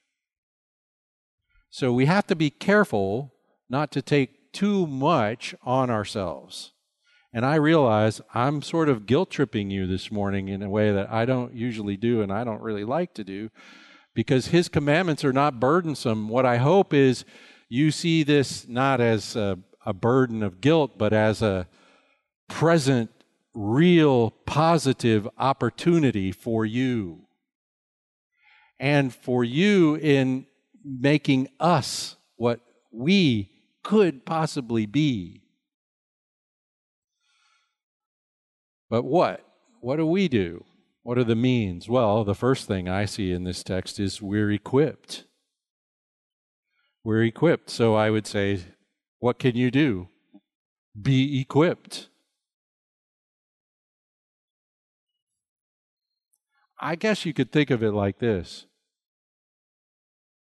So 1.71 1.93
we 1.93 2.07
have 2.07 2.27
to 2.27 2.37
be 2.37 2.51
careful 2.51 3.33
not 3.69 3.93
to 3.93 4.03
take 4.03 4.53
too 4.53 4.87
much 4.87 5.55
on 5.63 5.89
ourselves. 5.89 6.73
And 7.33 7.47
I 7.47 7.55
realize 7.55 8.21
I'm 8.35 8.61
sort 8.61 8.89
of 8.89 9.07
guilt 9.07 9.31
tripping 9.31 9.71
you 9.71 9.87
this 9.87 10.11
morning 10.11 10.49
in 10.49 10.63
a 10.63 10.69
way 10.69 10.93
that 10.93 11.13
I 11.13 11.25
don't 11.25 11.55
usually 11.55 11.97
do 11.97 12.23
and 12.23 12.33
I 12.33 12.43
don't 12.43 12.61
really 12.61 12.85
like 12.85 13.15
to 13.15 13.25
do 13.25 13.51
because 14.15 14.49
his 14.49 14.69
commandments 14.69 15.25
are 15.25 15.33
not 15.33 15.61
burdensome. 15.61 16.29
What 16.29 16.45
I 16.45 16.57
hope 16.57 16.93
is 16.93 17.25
you 17.69 17.93
see 17.93 18.25
this 18.25 18.67
not 18.67 19.01
as 19.01 19.37
a, 19.37 19.61
a 19.87 19.93
burden 19.93 20.43
of 20.43 20.61
guilt, 20.61 20.99
but 20.99 21.13
as 21.13 21.41
a 21.41 21.69
present, 22.49 23.11
real, 23.55 24.33
positive 24.33 25.29
opportunity 25.39 26.33
for 26.33 26.67
you. 26.67 27.27
And 28.81 29.15
for 29.15 29.45
you 29.45 29.95
in 29.95 30.47
making 30.85 31.49
us 31.59 32.17
what 32.37 32.61
we 32.93 33.51
could 33.83 34.25
possibly 34.25 34.87
be. 34.87 35.43
But 38.89 39.05
what? 39.05 39.45
What 39.81 39.97
do 39.97 40.07
we 40.07 40.29
do? 40.29 40.65
What 41.03 41.17
are 41.17 41.25
the 41.25 41.37
means? 41.37 41.89
Well, 41.89 42.25
the 42.25 42.35
first 42.35 42.67
thing 42.67 42.89
I 42.89 43.05
see 43.05 43.33
in 43.33 43.45
this 43.45 43.63
text 43.63 43.99
is 43.99 44.21
we're 44.21 44.51
equipped. 44.51 45.25
We're 47.03 47.25
equipped. 47.25 47.71
So 47.71 47.95
I 47.95 48.11
would 48.11 48.27
say, 48.27 48.61
what 49.19 49.39
can 49.39 49.57
you 49.57 49.71
do? 49.71 50.09
Be 51.01 51.41
equipped. 51.41 52.09
I 56.79 56.97
guess 56.97 57.25
you 57.25 57.33
could 57.33 57.53
think 57.53 57.71
of 57.71 57.83
it 57.83 57.93
like 57.93 58.19
this. 58.19 58.67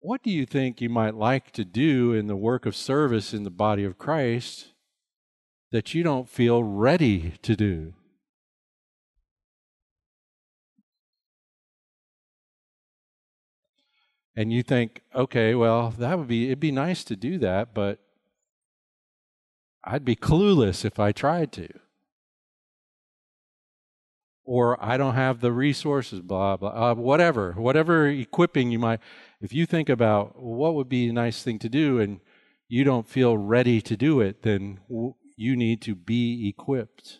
What 0.06 0.22
do 0.22 0.30
you 0.30 0.44
think 0.44 0.82
you 0.82 0.90
might 0.90 1.14
like 1.14 1.50
to 1.52 1.64
do 1.64 2.12
in 2.12 2.26
the 2.26 2.36
work 2.36 2.66
of 2.66 2.76
service 2.76 3.32
in 3.32 3.44
the 3.44 3.50
body 3.50 3.84
of 3.84 3.96
Christ 3.96 4.66
that 5.72 5.94
you 5.94 6.02
don't 6.02 6.28
feel 6.28 6.62
ready 6.62 7.32
to 7.40 7.56
do? 7.56 7.94
and 14.36 14.52
you 14.52 14.62
think, 14.62 15.02
okay, 15.14 15.54
well, 15.54 15.90
that 15.98 16.18
would 16.18 16.28
be 16.28 16.46
it'd 16.46 16.60
be 16.60 16.72
nice 16.72 17.04
to 17.04 17.16
do 17.16 17.38
that, 17.38 17.72
but 17.72 17.98
I'd 19.84 20.04
be 20.04 20.16
clueless 20.16 20.84
if 20.84 20.98
I 20.98 21.12
tried 21.12 21.52
to. 21.52 21.68
Or 24.44 24.82
I 24.84 24.96
don't 24.96 25.14
have 25.14 25.40
the 25.40 25.52
resources, 25.52 26.20
blah 26.20 26.56
blah, 26.56 26.90
uh, 26.90 26.94
whatever, 26.94 27.52
whatever 27.52 28.08
equipping 28.08 28.70
you 28.70 28.78
might. 28.78 29.00
If 29.44 29.52
you 29.52 29.66
think 29.66 29.90
about 29.90 30.42
what 30.42 30.74
would 30.74 30.88
be 30.88 31.06
a 31.06 31.12
nice 31.12 31.42
thing 31.42 31.58
to 31.58 31.68
do, 31.68 32.00
and 32.00 32.20
you 32.66 32.82
don't 32.82 33.06
feel 33.06 33.36
ready 33.36 33.82
to 33.82 33.94
do 33.94 34.22
it, 34.22 34.40
then 34.40 34.80
you 35.36 35.54
need 35.54 35.82
to 35.82 35.94
be 35.94 36.48
equipped. 36.48 37.18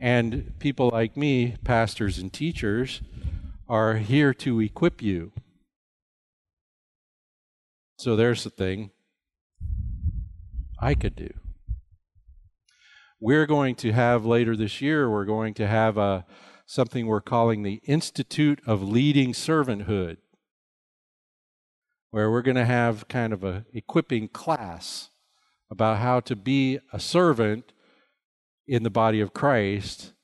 And 0.00 0.58
people 0.58 0.88
like 0.90 1.14
me, 1.14 1.56
pastors 1.62 2.16
and 2.16 2.32
teachers, 2.32 3.02
are 3.68 3.96
here 3.96 4.32
to 4.32 4.58
equip 4.60 5.02
you. 5.02 5.32
So 7.98 8.16
there's 8.16 8.44
the 8.44 8.48
thing 8.48 8.90
I 10.80 10.94
could 10.94 11.14
do. 11.14 11.28
We're 13.20 13.46
going 13.46 13.74
to 13.76 13.92
have 13.92 14.24
later 14.24 14.56
this 14.56 14.80
year, 14.80 15.10
we're 15.10 15.26
going 15.26 15.52
to 15.54 15.66
have 15.66 15.98
a, 15.98 16.24
something 16.64 17.06
we're 17.06 17.20
calling 17.20 17.64
the 17.64 17.82
Institute 17.84 18.62
of 18.66 18.82
Leading 18.82 19.34
Servanthood, 19.34 20.16
where 22.16 22.30
we're 22.30 22.40
going 22.40 22.56
to 22.56 22.64
have 22.64 23.06
kind 23.08 23.34
of 23.34 23.44
a 23.44 23.66
equipping 23.74 24.26
class 24.26 25.10
about 25.70 25.98
how 25.98 26.18
to 26.18 26.34
be 26.34 26.78
a 26.90 26.98
servant 26.98 27.74
in 28.66 28.82
the 28.82 28.88
body 28.88 29.20
of 29.20 29.34
Christ 29.34 30.14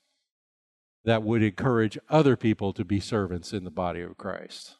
that 1.04 1.22
would 1.22 1.42
encourage 1.42 1.98
other 2.08 2.34
people 2.34 2.72
to 2.72 2.82
be 2.82 2.98
servants 2.98 3.52
in 3.52 3.64
the 3.64 3.70
body 3.70 4.00
of 4.00 4.16
Christ. 4.16 4.76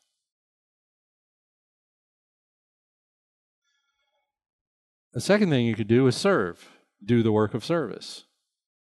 The 5.12 5.20
second 5.20 5.50
thing 5.50 5.66
you 5.66 5.74
could 5.74 5.88
do 5.88 6.06
is 6.06 6.16
serve, 6.16 6.66
do 7.04 7.22
the 7.22 7.30
work 7.30 7.52
of 7.52 7.62
service, 7.62 8.24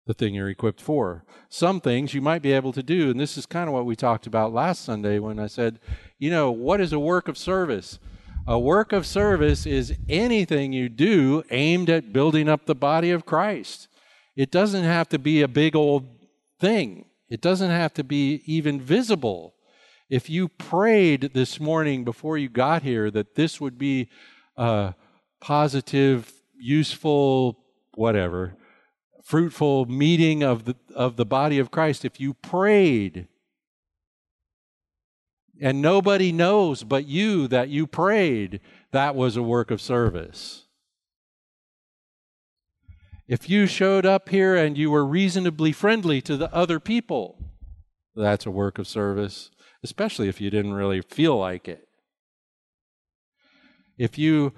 the 0.09 0.15
thing 0.15 0.35
you're 0.35 0.49
equipped 0.49 0.81
for. 0.81 1.23
Some 1.51 1.83
things 1.83 2.15
you 2.15 2.23
might 2.23 2.41
be 2.41 2.53
able 2.53 2.73
to 2.73 2.83
do, 2.83 3.11
and 3.11 3.21
this 3.21 3.37
is 3.37 3.45
kind 3.45 3.69
of 3.69 3.75
what 3.75 3.85
we 3.85 3.95
talked 3.95 4.27
about 4.27 4.55
last 4.55 4.83
Sunday 4.83 5.19
when 5.19 5.39
I 5.39 5.49
said, 5.49 5.79
you 6.19 6.31
know, 6.31 6.51
what 6.51 6.81
is 6.81 6.95
a 6.95 6.99
work 6.99 7.29
of 7.29 7.37
service? 7.37 7.99
A 8.47 8.59
work 8.59 8.95
of 8.95 9.07
service 9.07 9.67
is 9.67 9.95
anything 10.09 10.73
you 10.73 10.89
do 10.89 11.45
aimed 11.51 11.91
at 11.91 12.11
building 12.11 12.49
up 12.49 12.65
the 12.65 12.75
body 12.75 13.11
of 13.11 13.27
Christ. 13.27 13.87
It 14.35 14.51
doesn't 14.51 14.83
have 14.83 15.11
to 15.11 15.19
be 15.19 15.43
a 15.43 15.49
big 15.49 15.77
old 15.77 16.07
thing, 16.59 17.05
it 17.29 17.43
doesn't 17.43 17.71
have 17.71 17.93
to 17.95 18.03
be 18.03 18.43
even 18.47 18.81
visible. 18.81 19.55
If 20.09 20.31
you 20.31 20.49
prayed 20.49 21.33
this 21.35 21.61
morning 21.61 22.03
before 22.03 22.39
you 22.39 22.49
got 22.49 22.83
here 22.83 23.11
that 23.11 23.35
this 23.35 23.61
would 23.61 23.77
be 23.77 24.09
uh, 24.57 24.93
positive, 25.39 26.33
useful, 26.59 27.59
whatever, 27.93 28.57
fruitful 29.29 29.85
meeting 29.85 30.43
of 30.43 30.65
the, 30.65 30.75
of 30.95 31.17
the 31.17 31.27
body 31.27 31.59
of 31.59 31.71
Christ, 31.71 32.03
if 32.03 32.19
you 32.19 32.33
prayed 32.33 33.29
and 35.61 35.83
nobody 35.83 36.33
knows 36.33 36.83
but 36.83 37.05
you 37.05 37.47
that 37.49 37.69
you 37.69 37.87
prayed, 37.87 38.59
that 38.91 39.15
was 39.15 39.37
a 39.37 39.43
work 39.43 39.71
of 39.71 39.83
service. 39.83 40.65
If 43.27 43.51
you 43.51 43.67
showed 43.67 44.07
up 44.07 44.31
here 44.31 44.57
and 44.57 44.79
you 44.79 44.91
were 44.91 45.05
reasonably 45.05 45.73
friendly 45.73 46.23
to 46.23 46.39
the 46.39 46.51
other 46.55 46.81
people, 46.81 47.37
that's 48.17 48.47
a 48.47 48.51
work 48.51 48.79
of 48.79 48.89
service, 48.89 49.51
especially 49.85 50.31
if 50.31 50.41
you 50.41 50.49
didn't 50.49 50.73
really 50.73 51.03
feel 51.03 51.37
like 51.37 51.69
it. 51.69 51.87
If 53.99 54.17
you 54.17 54.55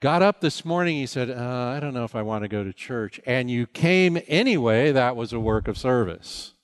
got 0.00 0.22
up 0.22 0.40
this 0.40 0.64
morning, 0.64 0.96
he 0.96 1.06
said, 1.06 1.30
uh, 1.30 1.74
I 1.76 1.78
don't 1.78 1.94
know 1.94 2.04
if 2.04 2.14
I 2.14 2.22
want 2.22 2.42
to 2.42 2.48
go 2.48 2.64
to 2.64 2.72
church. 2.72 3.20
And 3.26 3.50
you 3.50 3.66
came 3.66 4.18
anyway, 4.26 4.92
that 4.92 5.14
was 5.14 5.32
a 5.32 5.40
work 5.40 5.68
of 5.68 5.78
service. 5.78 6.54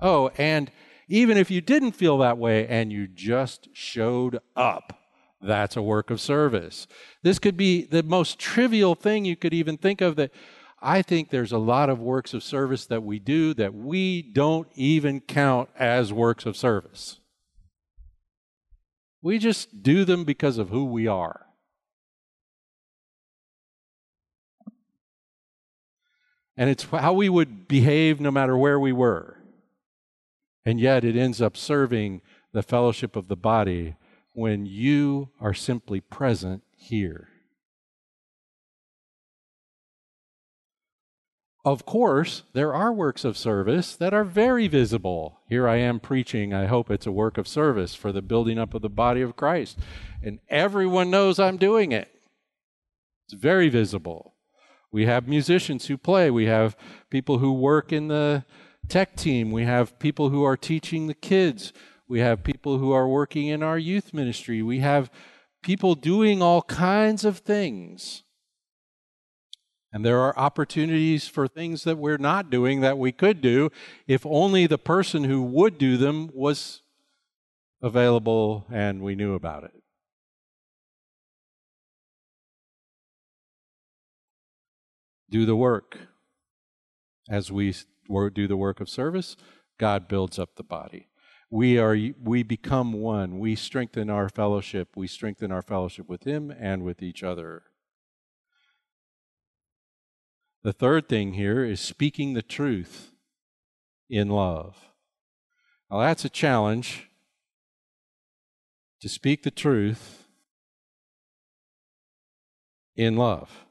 Oh, 0.00 0.30
and 0.38 0.70
even 1.08 1.36
if 1.36 1.50
you 1.50 1.60
didn't 1.60 1.92
feel 1.92 2.18
that 2.18 2.38
way 2.38 2.66
and 2.66 2.92
you 2.92 3.08
just 3.08 3.68
showed 3.72 4.40
up, 4.54 4.96
that's 5.42 5.76
a 5.76 5.82
work 5.82 6.10
of 6.10 6.20
service. 6.20 6.86
This 7.22 7.38
could 7.38 7.56
be 7.56 7.84
the 7.84 8.02
most 8.02 8.38
trivial 8.38 8.94
thing 8.94 9.24
you 9.24 9.36
could 9.36 9.54
even 9.54 9.76
think 9.76 10.00
of 10.00 10.16
that 10.16 10.30
I 10.82 11.02
think 11.02 11.28
there's 11.28 11.52
a 11.52 11.58
lot 11.58 11.90
of 11.90 11.98
works 11.98 12.32
of 12.32 12.42
service 12.42 12.86
that 12.86 13.02
we 13.02 13.18
do 13.18 13.52
that 13.54 13.74
we 13.74 14.22
don't 14.22 14.68
even 14.74 15.20
count 15.20 15.68
as 15.78 16.12
works 16.12 16.46
of 16.46 16.56
service. 16.56 17.18
We 19.20 19.38
just 19.38 19.82
do 19.82 20.06
them 20.06 20.24
because 20.24 20.56
of 20.56 20.70
who 20.70 20.86
we 20.86 21.06
are. 21.06 21.49
And 26.60 26.68
it's 26.68 26.84
how 26.84 27.14
we 27.14 27.30
would 27.30 27.68
behave 27.68 28.20
no 28.20 28.30
matter 28.30 28.54
where 28.54 28.78
we 28.78 28.92
were. 28.92 29.38
And 30.62 30.78
yet 30.78 31.06
it 31.06 31.16
ends 31.16 31.40
up 31.40 31.56
serving 31.56 32.20
the 32.52 32.62
fellowship 32.62 33.16
of 33.16 33.28
the 33.28 33.36
body 33.36 33.96
when 34.34 34.66
you 34.66 35.30
are 35.40 35.54
simply 35.54 36.02
present 36.02 36.62
here. 36.76 37.28
Of 41.64 41.86
course, 41.86 42.42
there 42.52 42.74
are 42.74 42.92
works 42.92 43.24
of 43.24 43.38
service 43.38 43.96
that 43.96 44.12
are 44.12 44.24
very 44.24 44.68
visible. 44.68 45.40
Here 45.48 45.66
I 45.66 45.76
am 45.76 45.98
preaching. 45.98 46.52
I 46.52 46.66
hope 46.66 46.90
it's 46.90 47.06
a 47.06 47.12
work 47.12 47.38
of 47.38 47.48
service 47.48 47.94
for 47.94 48.12
the 48.12 48.20
building 48.20 48.58
up 48.58 48.74
of 48.74 48.82
the 48.82 48.90
body 48.90 49.22
of 49.22 49.34
Christ. 49.34 49.78
And 50.22 50.40
everyone 50.50 51.10
knows 51.10 51.38
I'm 51.38 51.56
doing 51.56 51.92
it. 51.92 52.10
It's 53.24 53.40
very 53.40 53.70
visible. 53.70 54.29
We 54.92 55.06
have 55.06 55.28
musicians 55.28 55.86
who 55.86 55.96
play, 55.96 56.30
we 56.30 56.46
have 56.46 56.76
people 57.10 57.38
who 57.38 57.52
work 57.52 57.92
in 57.92 58.08
the 58.08 58.44
tech 58.88 59.16
team, 59.16 59.50
we 59.50 59.64
have 59.64 59.98
people 59.98 60.30
who 60.30 60.42
are 60.42 60.56
teaching 60.56 61.06
the 61.06 61.14
kids, 61.14 61.72
we 62.08 62.18
have 62.20 62.42
people 62.42 62.78
who 62.78 62.90
are 62.90 63.06
working 63.06 63.46
in 63.46 63.62
our 63.62 63.78
youth 63.78 64.12
ministry, 64.12 64.62
we 64.62 64.80
have 64.80 65.10
people 65.62 65.94
doing 65.94 66.42
all 66.42 66.62
kinds 66.62 67.24
of 67.24 67.38
things. 67.38 68.24
And 69.92 70.04
there 70.04 70.20
are 70.20 70.38
opportunities 70.38 71.26
for 71.26 71.48
things 71.48 71.84
that 71.84 71.98
we're 71.98 72.18
not 72.18 72.50
doing 72.50 72.80
that 72.80 72.98
we 72.98 73.10
could 73.12 73.40
do 73.40 73.70
if 74.06 74.24
only 74.24 74.66
the 74.66 74.78
person 74.78 75.24
who 75.24 75.42
would 75.42 75.78
do 75.78 75.96
them 75.96 76.30
was 76.32 76.82
available 77.82 78.66
and 78.70 79.02
we 79.02 79.14
knew 79.14 79.34
about 79.34 79.64
it. 79.64 79.79
Do 85.30 85.46
the 85.46 85.56
work. 85.56 85.98
As 87.30 87.52
we 87.52 87.74
do 88.34 88.48
the 88.48 88.56
work 88.56 88.80
of 88.80 88.88
service, 88.88 89.36
God 89.78 90.08
builds 90.08 90.38
up 90.38 90.56
the 90.56 90.64
body. 90.64 91.08
We 91.50 91.78
are 91.78 91.96
we 92.22 92.42
become 92.42 92.92
one. 92.92 93.38
We 93.38 93.56
strengthen 93.56 94.10
our 94.10 94.28
fellowship. 94.28 94.96
We 94.96 95.06
strengthen 95.06 95.50
our 95.50 95.62
fellowship 95.62 96.08
with 96.08 96.24
him 96.24 96.50
and 96.50 96.82
with 96.82 97.02
each 97.02 97.22
other. 97.22 97.62
The 100.62 100.72
third 100.72 101.08
thing 101.08 101.34
here 101.34 101.64
is 101.64 101.80
speaking 101.80 102.34
the 102.34 102.42
truth 102.42 103.12
in 104.10 104.28
love. 104.28 104.76
Now, 105.90 106.00
that's 106.00 106.24
a 106.24 106.28
challenge 106.28 107.08
to 109.00 109.08
speak 109.08 109.42
the 109.42 109.50
truth 109.50 110.24
in 112.94 113.16
love. 113.16 113.64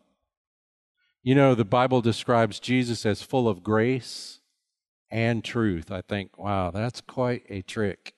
You 1.29 1.35
know, 1.35 1.53
the 1.53 1.63
Bible 1.63 2.01
describes 2.01 2.59
Jesus 2.59 3.05
as 3.05 3.21
full 3.21 3.47
of 3.47 3.61
grace 3.61 4.39
and 5.11 5.43
truth. 5.43 5.91
I 5.91 6.01
think, 6.01 6.39
wow, 6.39 6.71
that's 6.71 7.01
quite 7.01 7.43
a 7.49 7.61
trick. 7.61 8.15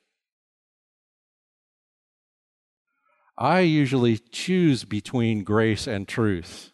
I 3.38 3.60
usually 3.60 4.18
choose 4.18 4.86
between 4.86 5.44
grace 5.44 5.88
and 5.88 6.08
truth. 6.08 6.72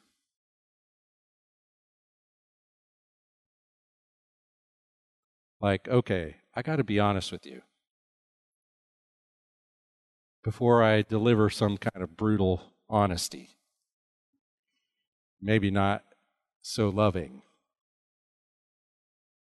Like, 5.59 5.87
okay, 5.87 6.35
I 6.53 6.61
got 6.61 6.75
to 6.75 6.83
be 6.83 6.99
honest 6.99 7.31
with 7.31 7.47
you. 7.47 7.63
Before 10.43 10.83
I 10.83 11.01
deliver 11.01 11.49
some 11.49 11.77
kind 11.77 12.03
of 12.03 12.15
brutal 12.15 12.61
honesty, 12.87 13.57
maybe 15.41 15.71
not 15.71 16.03
so 16.67 16.89
loving. 16.89 17.41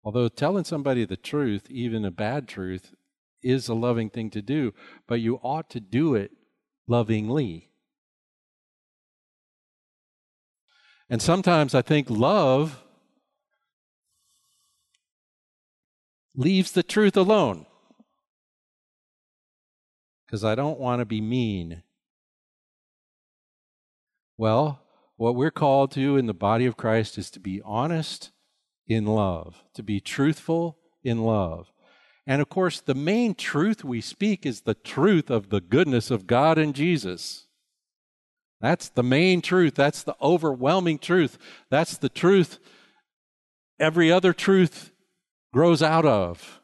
Although 0.03 0.29
telling 0.29 0.63
somebody 0.63 1.05
the 1.05 1.17
truth, 1.17 1.69
even 1.71 2.05
a 2.05 2.11
bad 2.11 2.47
truth, 2.47 2.93
is 3.41 3.67
a 3.67 3.73
loving 3.73 4.09
thing 4.09 4.29
to 4.31 4.41
do, 4.41 4.73
but 5.07 5.19
you 5.19 5.39
ought 5.41 5.69
to 5.71 5.79
do 5.79 6.13
it 6.13 6.31
lovingly. 6.87 7.69
And 11.09 11.21
sometimes 11.21 11.73
I 11.73 11.81
think 11.81 12.09
love 12.09 12.83
leaves 16.35 16.71
the 16.71 16.83
truth 16.83 17.17
alone. 17.17 17.65
Because 20.25 20.43
I 20.43 20.55
don't 20.55 20.79
want 20.79 20.99
to 20.99 21.05
be 21.05 21.21
mean. 21.21 21.83
Well, 24.37 24.84
what 25.17 25.35
we're 25.35 25.51
called 25.51 25.91
to 25.91 26.17
in 26.17 26.25
the 26.25 26.33
body 26.33 26.65
of 26.65 26.77
Christ 26.77 27.17
is 27.17 27.29
to 27.31 27.39
be 27.39 27.61
honest 27.63 28.31
in 28.87 29.05
love, 29.05 29.63
to 29.73 29.83
be 29.83 29.99
truthful 29.99 30.77
in 31.03 31.23
love. 31.23 31.71
And 32.27 32.41
of 32.41 32.49
course, 32.49 32.81
the 32.81 32.95
main 32.95 33.35
truth 33.35 33.83
we 33.83 34.01
speak 34.01 34.45
is 34.45 34.61
the 34.61 34.73
truth 34.73 35.29
of 35.29 35.49
the 35.49 35.61
goodness 35.61 36.11
of 36.11 36.27
God 36.27 36.57
and 36.57 36.73
Jesus. 36.73 37.47
That's 38.61 38.89
the 38.89 39.03
main 39.03 39.41
truth. 39.41 39.75
That's 39.75 40.03
the 40.03 40.15
overwhelming 40.21 40.99
truth. 40.99 41.37
That's 41.69 41.97
the 41.97 42.09
truth. 42.09 42.57
Every 43.79 44.11
other 44.11 44.33
truth 44.33 44.91
grows 45.53 45.83
out 45.83 46.05
of. 46.05 46.61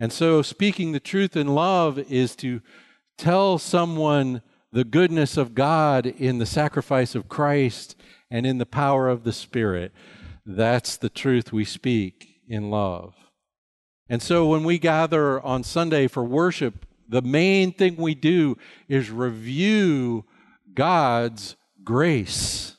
And 0.00 0.12
so, 0.12 0.42
speaking 0.42 0.92
the 0.92 1.00
truth 1.00 1.36
in 1.36 1.54
love 1.54 1.98
is 1.98 2.34
to 2.36 2.60
tell 3.16 3.58
someone 3.58 4.42
the 4.74 4.84
goodness 4.84 5.36
of 5.36 5.54
God 5.54 6.04
in 6.04 6.38
the 6.38 6.46
sacrifice 6.46 7.14
of 7.14 7.28
Christ 7.28 7.94
and 8.28 8.44
in 8.44 8.58
the 8.58 8.66
power 8.66 9.08
of 9.08 9.22
the 9.22 9.32
Spirit. 9.32 9.92
That's 10.44 10.96
the 10.96 11.08
truth 11.08 11.52
we 11.52 11.64
speak 11.64 12.40
in 12.48 12.70
love. 12.70 13.14
And 14.08 14.20
so, 14.20 14.46
when 14.46 14.64
we 14.64 14.80
gather 14.80 15.40
on 15.40 15.62
Sunday 15.62 16.08
for 16.08 16.24
worship, 16.24 16.86
the 17.08 17.22
main 17.22 17.72
thing 17.72 17.94
we 17.94 18.16
do 18.16 18.58
is 18.88 19.12
review 19.12 20.24
God's 20.74 21.54
grace. 21.84 22.76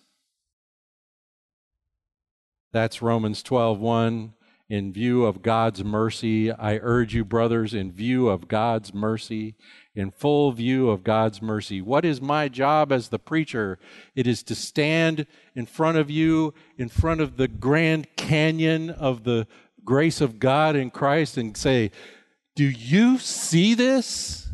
That's 2.73 3.01
Romans 3.01 3.41
12:1. 3.41 4.33
In 4.67 4.91
view 4.91 5.25
of 5.25 5.43
God's 5.43 5.83
mercy, 5.83 6.51
I 6.51 6.77
urge 6.81 7.13
you, 7.13 7.23
brothers, 7.23 7.75
in 7.75 7.91
view 7.91 8.29
of 8.29 8.47
God's 8.47 8.95
mercy, 8.95 9.55
in 9.95 10.11
full 10.11 10.51
view 10.51 10.89
of 10.89 11.03
God's 11.03 11.41
mercy. 11.41 11.81
What 11.81 12.03
is 12.03 12.21
my 12.21 12.49
job 12.49 12.91
as 12.91 13.07
the 13.07 13.19
preacher? 13.19 13.79
It 14.15 14.27
is 14.27 14.43
to 14.43 14.55
stand 14.55 15.25
in 15.55 15.65
front 15.65 15.97
of 15.97 16.09
you, 16.09 16.53
in 16.77 16.89
front 16.89 17.21
of 17.21 17.37
the 17.37 17.47
Grand 17.47 18.15
Canyon 18.17 18.89
of 18.89 19.23
the 19.23 19.47
grace 19.85 20.19
of 20.19 20.39
God 20.39 20.75
in 20.75 20.89
Christ, 20.89 21.37
and 21.37 21.55
say, 21.55 21.91
Do 22.55 22.65
you 22.65 23.17
see 23.19 23.73
this? 23.73 24.49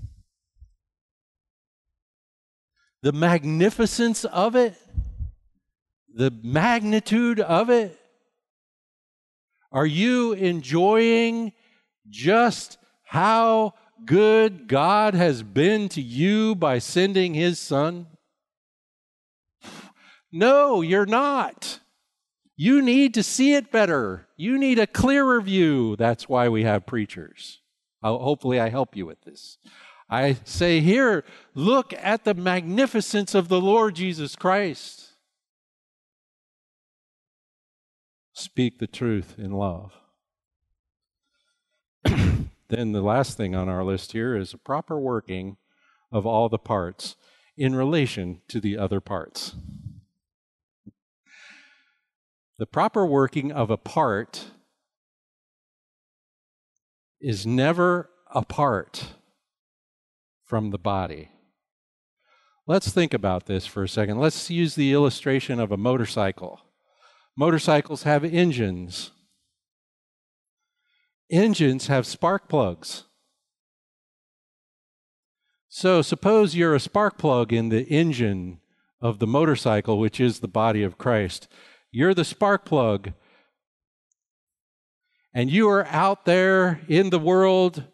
The 3.01 3.11
magnificence 3.11 4.25
of 4.25 4.55
it? 4.55 4.75
The 6.13 6.31
magnitude 6.43 7.39
of 7.39 7.69
it? 7.71 7.97
Are 9.71 9.85
you 9.85 10.33
enjoying 10.33 11.53
just 12.09 12.77
how 13.03 13.73
good 14.05 14.67
God 14.67 15.13
has 15.13 15.43
been 15.43 15.89
to 15.89 16.01
you 16.01 16.55
by 16.55 16.79
sending 16.79 17.33
his 17.33 17.59
son? 17.59 18.07
No, 20.31 20.81
you're 20.81 21.05
not. 21.05 21.79
You 22.55 22.81
need 22.81 23.13
to 23.15 23.23
see 23.23 23.53
it 23.53 23.71
better. 23.71 24.27
You 24.37 24.57
need 24.57 24.79
a 24.79 24.87
clearer 24.87 25.41
view. 25.41 25.95
That's 25.95 26.29
why 26.29 26.49
we 26.49 26.63
have 26.63 26.85
preachers. 26.85 27.61
I'll, 28.03 28.19
hopefully, 28.19 28.59
I 28.59 28.69
help 28.69 28.95
you 28.95 29.05
with 29.05 29.21
this. 29.21 29.57
I 30.09 30.37
say 30.43 30.79
here, 30.79 31.23
look 31.53 31.93
at 31.93 32.23
the 32.23 32.33
magnificence 32.33 33.33
of 33.33 33.47
the 33.47 33.61
Lord 33.61 33.95
Jesus 33.95 34.35
Christ. 34.35 35.11
speak 38.41 38.79
the 38.79 38.87
truth 38.87 39.35
in 39.37 39.51
love. 39.51 39.93
then 42.71 42.93
the 42.93 43.01
last 43.01 43.37
thing 43.37 43.53
on 43.53 43.69
our 43.69 43.83
list 43.83 44.13
here 44.13 44.35
is 44.35 44.53
a 44.53 44.57
proper 44.57 44.99
working 44.99 45.57
of 46.11 46.25
all 46.25 46.49
the 46.49 46.57
parts 46.57 47.15
in 47.57 47.75
relation 47.75 48.41
to 48.47 48.59
the 48.59 48.77
other 48.77 48.99
parts. 48.99 49.55
The 52.57 52.65
proper 52.65 53.05
working 53.05 53.51
of 53.51 53.69
a 53.69 53.77
part 53.77 54.51
is 57.19 57.45
never 57.45 58.09
apart 58.33 59.13
from 60.45 60.71
the 60.71 60.77
body. 60.77 61.29
Let's 62.67 62.91
think 62.91 63.13
about 63.13 63.47
this 63.47 63.65
for 63.65 63.83
a 63.83 63.89
second. 63.89 64.19
Let's 64.19 64.49
use 64.49 64.75
the 64.75 64.93
illustration 64.93 65.59
of 65.59 65.71
a 65.71 65.77
motorcycle. 65.77 66.61
Motorcycles 67.35 68.03
have 68.03 68.23
engines. 68.23 69.11
Engines 71.31 71.87
have 71.87 72.05
spark 72.05 72.49
plugs. 72.49 73.05
So 75.69 76.01
suppose 76.01 76.53
you're 76.53 76.75
a 76.75 76.81
spark 76.81 77.17
plug 77.17 77.53
in 77.53 77.69
the 77.69 77.83
engine 77.83 78.59
of 78.99 79.19
the 79.19 79.27
motorcycle, 79.27 79.97
which 79.97 80.19
is 80.19 80.41
the 80.41 80.49
body 80.49 80.83
of 80.83 80.97
Christ. 80.97 81.47
You're 81.89 82.13
the 82.13 82.25
spark 82.25 82.65
plug. 82.65 83.13
And 85.33 85.49
you 85.49 85.69
are 85.69 85.85
out 85.87 86.25
there 86.25 86.81
in 86.89 87.09
the 87.09 87.19
world 87.19 87.85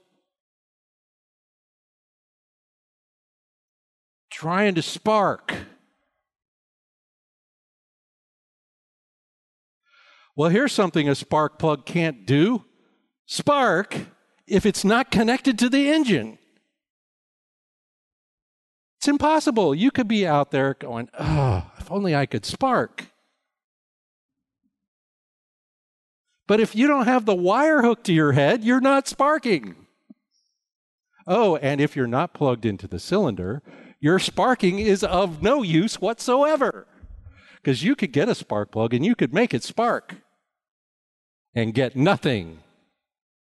trying 4.31 4.73
to 4.73 4.81
spark. 4.81 5.53
Well, 10.35 10.49
here's 10.49 10.73
something 10.73 11.07
a 11.07 11.13
spark 11.13 11.59
plug 11.59 11.85
can't 11.85 12.25
do 12.25 12.65
spark 13.27 13.95
if 14.47 14.65
it's 14.65 14.83
not 14.83 15.11
connected 15.11 15.59
to 15.59 15.69
the 15.69 15.89
engine. 15.89 16.39
It's 18.97 19.07
impossible. 19.07 19.75
You 19.75 19.91
could 19.91 20.07
be 20.07 20.25
out 20.25 20.49
there 20.49 20.73
going, 20.73 21.09
oh, 21.19 21.69
if 21.77 21.91
only 21.91 22.15
I 22.15 22.25
could 22.25 22.45
spark. 22.45 23.05
But 26.47 26.59
if 26.59 26.75
you 26.75 26.87
don't 26.87 27.05
have 27.05 27.25
the 27.25 27.35
wire 27.35 27.81
hooked 27.81 28.05
to 28.05 28.13
your 28.13 28.31
head, 28.31 28.63
you're 28.63 28.81
not 28.81 29.07
sparking. 29.07 29.75
Oh, 31.27 31.57
and 31.57 31.81
if 31.81 31.95
you're 31.95 32.07
not 32.07 32.33
plugged 32.33 32.65
into 32.65 32.87
the 32.87 32.99
cylinder, 32.99 33.61
your 33.99 34.17
sparking 34.17 34.79
is 34.79 35.03
of 35.03 35.43
no 35.43 35.61
use 35.61 35.99
whatsoever. 35.99 36.87
Because 37.57 37.83
you 37.83 37.95
could 37.95 38.13
get 38.13 38.29
a 38.29 38.35
spark 38.35 38.71
plug 38.71 38.93
and 38.93 39.05
you 39.05 39.13
could 39.13 39.33
make 39.33 39.53
it 39.53 39.63
spark 39.63 40.15
and 41.53 41.73
get 41.73 41.97
nothing 41.97 42.59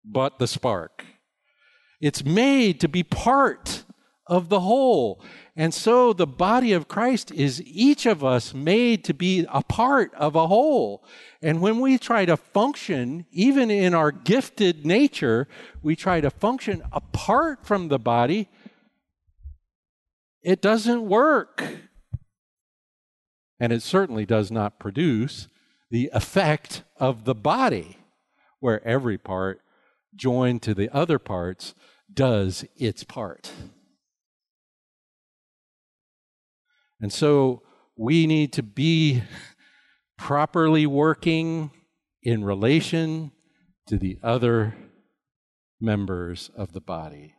but 0.07 0.39
the 0.39 0.47
spark. 0.47 1.05
It's 2.01 2.25
made 2.25 2.81
to 2.81 2.89
be 2.89 3.03
part 3.03 3.85
of 4.27 4.49
the 4.49 4.61
whole. 4.61 5.23
And 5.55 5.73
so 5.73 6.13
the 6.13 6.27
body 6.27 6.73
of 6.73 6.89
Christ 6.89 7.31
is 7.33 7.63
each 7.63 8.07
of 8.07 8.25
us 8.25 8.53
made 8.53 9.05
to 9.05 9.15
be 9.15 9.47
a 9.49 9.63
part 9.63 10.13
of 10.15 10.35
a 10.35 10.49
whole. 10.49 11.07
And 11.41 11.61
when 11.61 11.81
we 11.81 11.97
try 11.97 12.25
to 12.27 12.37
function, 12.37 13.25
even 13.31 13.71
in 13.71 13.95
our 13.95 14.11
gifted 14.13 14.85
nature, 14.85 15.49
we 15.83 15.97
try 15.97 16.21
to 16.21 16.31
function 16.31 16.83
apart 16.93 17.65
from 17.65 17.89
the 17.89 17.99
body, 17.99 18.49
it 20.43 20.61
doesn't 20.61 21.09
work. 21.09 21.63
And 23.59 23.73
it 23.73 23.83
certainly 23.83 24.27
does 24.27 24.51
not 24.51 24.79
produce 24.79 25.49
the 25.91 26.11
effect 26.13 26.83
of 26.97 27.25
the 27.25 27.35
body, 27.35 27.97
where 28.61 28.87
every 28.87 29.17
part 29.17 29.61
joined 30.17 30.63
to 30.63 30.75
the 30.75 30.89
other 30.95 31.19
parts 31.19 31.75
does 32.13 32.65
its 32.77 33.05
part. 33.05 33.53
And 37.01 37.13
so 37.13 37.63
we 37.97 38.27
need 38.27 38.53
to 38.55 38.63
be 38.63 39.23
properly 40.17 40.87
working 40.87 41.71
in 42.23 42.45
relation 42.45 43.33
to 43.87 43.99
the 43.99 44.19
other 44.23 44.75
members 45.81 46.51
of 46.57 46.73
the 46.73 46.81
body. 46.81 47.35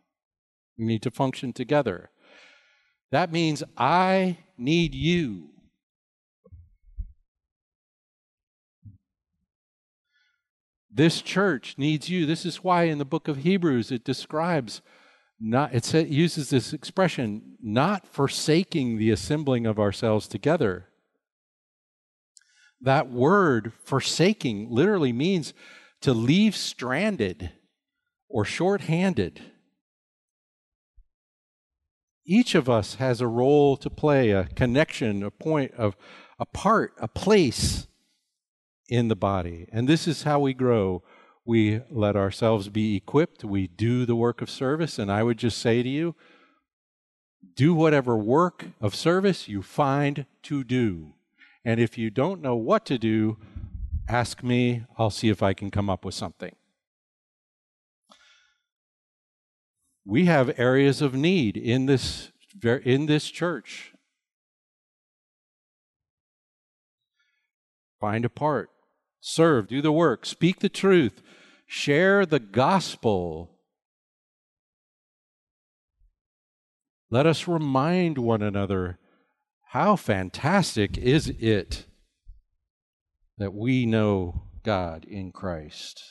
We 0.78 0.86
need 0.86 1.02
to 1.02 1.10
function 1.10 1.52
together. 1.52 2.10
That 3.10 3.32
means 3.32 3.62
I 3.76 4.38
need 4.56 4.94
you. 4.94 5.50
This 10.90 11.20
church 11.20 11.74
needs 11.76 12.08
you. 12.08 12.26
This 12.26 12.46
is 12.46 12.64
why 12.64 12.84
in 12.84 12.98
the 12.98 13.04
book 13.04 13.28
of 13.28 13.38
Hebrews 13.38 13.92
it 13.92 14.04
describes 14.04 14.80
not 15.40 15.72
it 15.72 16.08
uses 16.08 16.50
this 16.50 16.72
expression 16.72 17.56
not 17.62 18.06
forsaking 18.06 18.98
the 18.98 19.10
assembling 19.10 19.66
of 19.66 19.78
ourselves 19.78 20.26
together 20.26 20.88
that 22.80 23.10
word 23.10 23.72
forsaking 23.84 24.68
literally 24.70 25.12
means 25.12 25.52
to 26.00 26.12
leave 26.12 26.56
stranded 26.56 27.52
or 28.28 28.44
short-handed 28.44 29.40
each 32.26 32.54
of 32.54 32.68
us 32.68 32.96
has 32.96 33.20
a 33.20 33.26
role 33.26 33.76
to 33.76 33.88
play 33.88 34.30
a 34.30 34.44
connection 34.44 35.22
a 35.22 35.30
point 35.30 35.72
of 35.74 35.96
a 36.40 36.46
part 36.46 36.94
a 36.98 37.08
place 37.08 37.86
in 38.88 39.08
the 39.08 39.16
body 39.16 39.66
and 39.70 39.88
this 39.88 40.08
is 40.08 40.22
how 40.22 40.40
we 40.40 40.54
grow 40.54 41.02
we 41.48 41.80
let 41.90 42.14
ourselves 42.14 42.68
be 42.68 42.94
equipped, 42.94 43.42
we 43.42 43.66
do 43.66 44.04
the 44.04 44.14
work 44.14 44.42
of 44.42 44.50
service, 44.50 44.98
and 44.98 45.10
I 45.10 45.22
would 45.22 45.38
just 45.38 45.56
say 45.56 45.82
to 45.82 45.88
you, 45.88 46.14
do 47.54 47.72
whatever 47.72 48.18
work 48.18 48.66
of 48.82 48.94
service 48.94 49.48
you 49.48 49.62
find 49.62 50.26
to 50.42 50.62
do. 50.62 51.14
And 51.64 51.80
if 51.80 51.96
you 51.96 52.10
don't 52.10 52.42
know 52.42 52.54
what 52.54 52.84
to 52.84 52.98
do, 52.98 53.38
ask 54.06 54.42
me, 54.42 54.84
I'll 54.98 55.08
see 55.08 55.30
if 55.30 55.42
I 55.42 55.54
can 55.54 55.70
come 55.70 55.88
up 55.88 56.04
with 56.04 56.14
something. 56.14 56.54
We 60.04 60.26
have 60.26 60.58
areas 60.60 61.00
of 61.00 61.14
need 61.14 61.56
in 61.56 61.86
this, 61.86 62.30
in 62.62 63.06
this 63.06 63.30
church. 63.30 63.94
Find 67.98 68.26
a 68.26 68.28
part, 68.28 68.68
serve, 69.20 69.68
do 69.68 69.82
the 69.82 69.92
work, 69.92 70.26
speak 70.26 70.60
the 70.60 70.68
truth, 70.68 71.22
Share 71.70 72.24
the 72.24 72.40
gospel. 72.40 73.50
Let 77.10 77.26
us 77.26 77.46
remind 77.46 78.16
one 78.16 78.40
another 78.40 78.98
how 79.72 79.96
fantastic 79.96 80.96
is 80.96 81.28
it 81.28 81.84
that 83.36 83.52
we 83.52 83.84
know 83.84 84.44
God 84.62 85.04
in 85.04 85.30
Christ. 85.30 86.02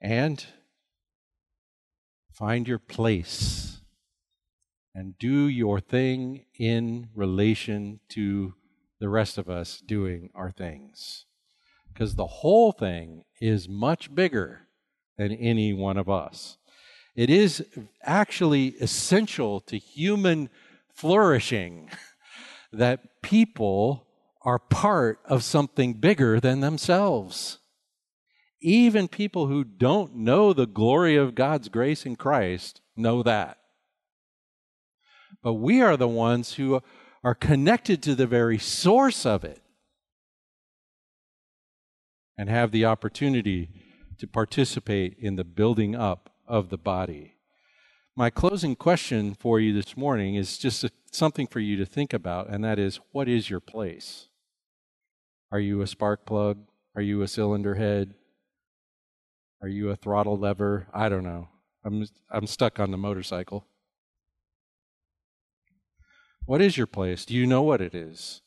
And 0.00 0.44
find 2.32 2.66
your 2.66 2.80
place 2.80 3.80
and 4.92 5.16
do 5.20 5.46
your 5.46 5.78
thing 5.78 6.46
in 6.58 7.10
relation 7.14 8.00
to 8.08 8.54
the 9.02 9.08
rest 9.08 9.36
of 9.36 9.50
us 9.50 9.82
doing 9.84 10.30
our 10.32 10.52
things 10.52 11.24
because 11.92 12.14
the 12.14 12.24
whole 12.24 12.70
thing 12.70 13.24
is 13.40 13.68
much 13.68 14.14
bigger 14.14 14.60
than 15.18 15.32
any 15.32 15.72
one 15.72 15.96
of 15.96 16.08
us. 16.08 16.56
It 17.16 17.28
is 17.28 17.66
actually 18.04 18.68
essential 18.80 19.58
to 19.62 19.76
human 19.76 20.50
flourishing 20.94 21.90
that 22.72 23.20
people 23.22 24.06
are 24.42 24.60
part 24.60 25.18
of 25.24 25.42
something 25.42 25.94
bigger 25.94 26.38
than 26.38 26.60
themselves. 26.60 27.58
Even 28.60 29.08
people 29.08 29.48
who 29.48 29.64
don't 29.64 30.14
know 30.14 30.52
the 30.52 30.66
glory 30.66 31.16
of 31.16 31.34
God's 31.34 31.68
grace 31.68 32.06
in 32.06 32.14
Christ 32.14 32.80
know 32.96 33.24
that. 33.24 33.58
But 35.42 35.54
we 35.54 35.82
are 35.82 35.96
the 35.96 36.06
ones 36.06 36.52
who 36.54 36.80
are 37.24 37.34
connected 37.34 38.02
to 38.02 38.14
the 38.14 38.26
very 38.26 38.58
source 38.58 39.24
of 39.24 39.44
it 39.44 39.62
and 42.36 42.48
have 42.48 42.72
the 42.72 42.84
opportunity 42.84 43.70
to 44.18 44.26
participate 44.26 45.16
in 45.18 45.36
the 45.36 45.44
building 45.44 45.94
up 45.94 46.30
of 46.46 46.68
the 46.68 46.78
body. 46.78 47.36
My 48.16 48.28
closing 48.28 48.76
question 48.76 49.34
for 49.34 49.58
you 49.60 49.72
this 49.72 49.96
morning 49.96 50.34
is 50.34 50.58
just 50.58 50.84
a, 50.84 50.90
something 51.10 51.46
for 51.46 51.60
you 51.60 51.76
to 51.76 51.86
think 51.86 52.12
about, 52.12 52.48
and 52.48 52.62
that 52.64 52.78
is 52.78 53.00
what 53.12 53.28
is 53.28 53.48
your 53.48 53.60
place? 53.60 54.28
Are 55.50 55.60
you 55.60 55.80
a 55.80 55.86
spark 55.86 56.26
plug? 56.26 56.58
Are 56.94 57.02
you 57.02 57.22
a 57.22 57.28
cylinder 57.28 57.76
head? 57.76 58.14
Are 59.62 59.68
you 59.68 59.90
a 59.90 59.96
throttle 59.96 60.36
lever? 60.36 60.88
I 60.92 61.08
don't 61.08 61.24
know. 61.24 61.48
I'm, 61.84 62.06
I'm 62.30 62.46
stuck 62.46 62.80
on 62.80 62.90
the 62.90 62.98
motorcycle. 62.98 63.66
What 66.44 66.60
is 66.60 66.76
your 66.76 66.86
place? 66.86 67.24
Do 67.24 67.34
you 67.34 67.46
know 67.46 67.62
what 67.62 67.80
it 67.80 67.94
is? 67.94 68.40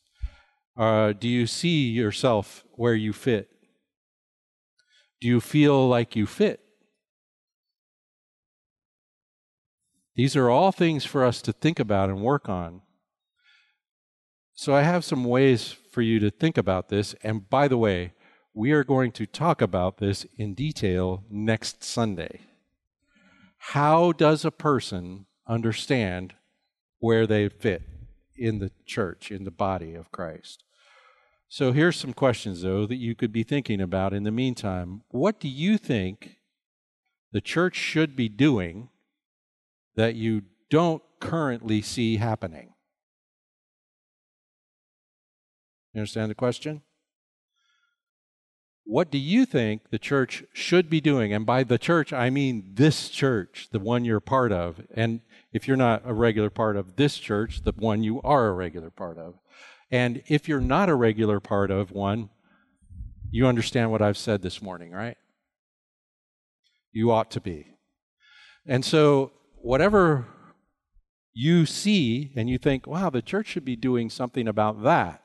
Uh, 0.77 1.13
do 1.13 1.27
you 1.27 1.47
see 1.47 1.89
yourself 1.89 2.65
where 2.73 2.95
you 2.95 3.13
fit? 3.13 3.49
Do 5.21 5.27
you 5.27 5.39
feel 5.39 5.87
like 5.87 6.15
you 6.15 6.25
fit? 6.25 6.59
These 10.15 10.35
are 10.35 10.49
all 10.49 10.71
things 10.71 11.05
for 11.05 11.23
us 11.23 11.41
to 11.41 11.53
think 11.53 11.79
about 11.79 12.09
and 12.09 12.21
work 12.21 12.49
on. 12.49 12.81
So, 14.53 14.73
I 14.73 14.83
have 14.83 15.03
some 15.03 15.25
ways 15.25 15.75
for 15.91 16.01
you 16.01 16.19
to 16.19 16.29
think 16.29 16.57
about 16.57 16.87
this. 16.87 17.13
And 17.23 17.49
by 17.49 17.67
the 17.67 17.77
way, 17.77 18.13
we 18.53 18.71
are 18.71 18.85
going 18.85 19.11
to 19.13 19.25
talk 19.25 19.61
about 19.61 19.97
this 19.97 20.25
in 20.37 20.53
detail 20.53 21.25
next 21.29 21.83
Sunday. 21.83 22.41
How 23.57 24.13
does 24.13 24.45
a 24.45 24.51
person 24.51 25.25
understand 25.45 26.35
where 27.05 27.27
they 27.27 27.47
fit 27.47 27.83
in 28.35 28.57
the 28.57 28.71
church, 28.83 29.29
in 29.29 29.43
the 29.43 29.51
body 29.51 29.93
of 29.93 30.11
Christ. 30.11 30.63
So 31.47 31.71
here's 31.71 31.97
some 31.97 32.13
questions, 32.13 32.63
though, 32.63 32.87
that 32.87 32.95
you 32.95 33.13
could 33.13 33.31
be 33.31 33.43
thinking 33.43 33.79
about 33.79 34.11
in 34.11 34.23
the 34.23 34.31
meantime. 34.31 35.03
What 35.09 35.39
do 35.39 35.47
you 35.47 35.77
think 35.77 36.39
the 37.31 37.41
church 37.41 37.75
should 37.75 38.15
be 38.15 38.27
doing 38.27 38.89
that 39.95 40.15
you 40.15 40.45
don't 40.71 41.03
currently 41.19 41.83
see 41.83 42.17
happening? 42.17 42.73
You 45.93 45.99
understand 45.99 46.31
the 46.31 46.35
question? 46.35 46.81
What 48.85 49.09
do 49.09 49.17
you 49.17 49.45
think 49.47 49.89
the 49.89 49.97
church 49.97 50.43
should 50.53 50.89
be 50.89 51.01
doing? 51.01 51.33
And 51.33 51.45
by 51.45 51.63
the 51.63 51.79
church, 51.79 52.13
I 52.13 52.29
mean 52.29 52.71
this 52.75 53.09
church, 53.09 53.67
the 53.71 53.79
one 53.79 54.05
you're 54.05 54.19
part 54.19 54.51
of. 54.51 54.79
And 54.93 55.21
if 55.51 55.67
you're 55.67 55.75
not 55.75 56.03
a 56.05 56.13
regular 56.13 56.51
part 56.51 56.77
of 56.77 56.95
this 56.95 57.17
church, 57.17 57.63
the 57.63 57.73
one 57.75 58.03
you 58.03 58.21
are 58.21 58.47
a 58.47 58.53
regular 58.53 58.91
part 58.91 59.17
of. 59.17 59.39
And 59.89 60.21
if 60.27 60.47
you're 60.47 60.61
not 60.61 60.89
a 60.89 60.95
regular 60.95 61.39
part 61.39 61.71
of 61.71 61.91
one, 61.91 62.29
you 63.31 63.47
understand 63.47 63.89
what 63.89 64.03
I've 64.03 64.17
said 64.17 64.43
this 64.43 64.61
morning, 64.61 64.91
right? 64.91 65.17
You 66.91 67.11
ought 67.11 67.31
to 67.31 67.41
be. 67.41 67.67
And 68.67 68.85
so, 68.85 69.31
whatever 69.57 70.27
you 71.33 71.65
see 71.65 72.31
and 72.35 72.49
you 72.49 72.57
think, 72.57 72.87
wow, 72.87 73.09
the 73.09 73.21
church 73.21 73.47
should 73.47 73.65
be 73.65 73.75
doing 73.75 74.09
something 74.09 74.47
about 74.47 74.83
that, 74.83 75.24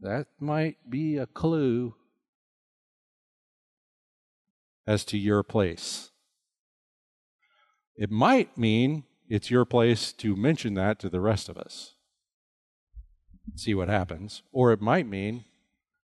that 0.00 0.26
might 0.38 0.76
be 0.88 1.16
a 1.16 1.26
clue 1.26 1.94
as 4.86 5.04
to 5.04 5.18
your 5.18 5.42
place. 5.42 6.10
It 7.96 8.10
might 8.10 8.56
mean 8.56 9.04
it's 9.28 9.50
your 9.50 9.64
place 9.64 10.12
to 10.14 10.36
mention 10.36 10.74
that 10.74 10.98
to 11.00 11.08
the 11.08 11.20
rest 11.20 11.48
of 11.48 11.58
us. 11.58 11.94
See 13.56 13.74
what 13.74 13.88
happens. 13.88 14.42
Or 14.52 14.72
it 14.72 14.80
might 14.80 15.06
mean 15.06 15.44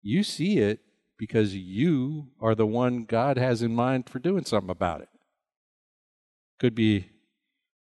you 0.03 0.23
see 0.23 0.59
it 0.59 0.81
because 1.19 1.55
you 1.55 2.29
are 2.41 2.55
the 2.55 2.67
one 2.67 3.05
God 3.05 3.39
has 3.39 3.63
in 3.63 3.75
mind 3.75 4.09
for 4.09 4.19
doing 4.19 4.45
something 4.45 4.71
about 4.71 5.01
it. 5.01 5.09
Could 6.59 6.75
be 6.75 7.11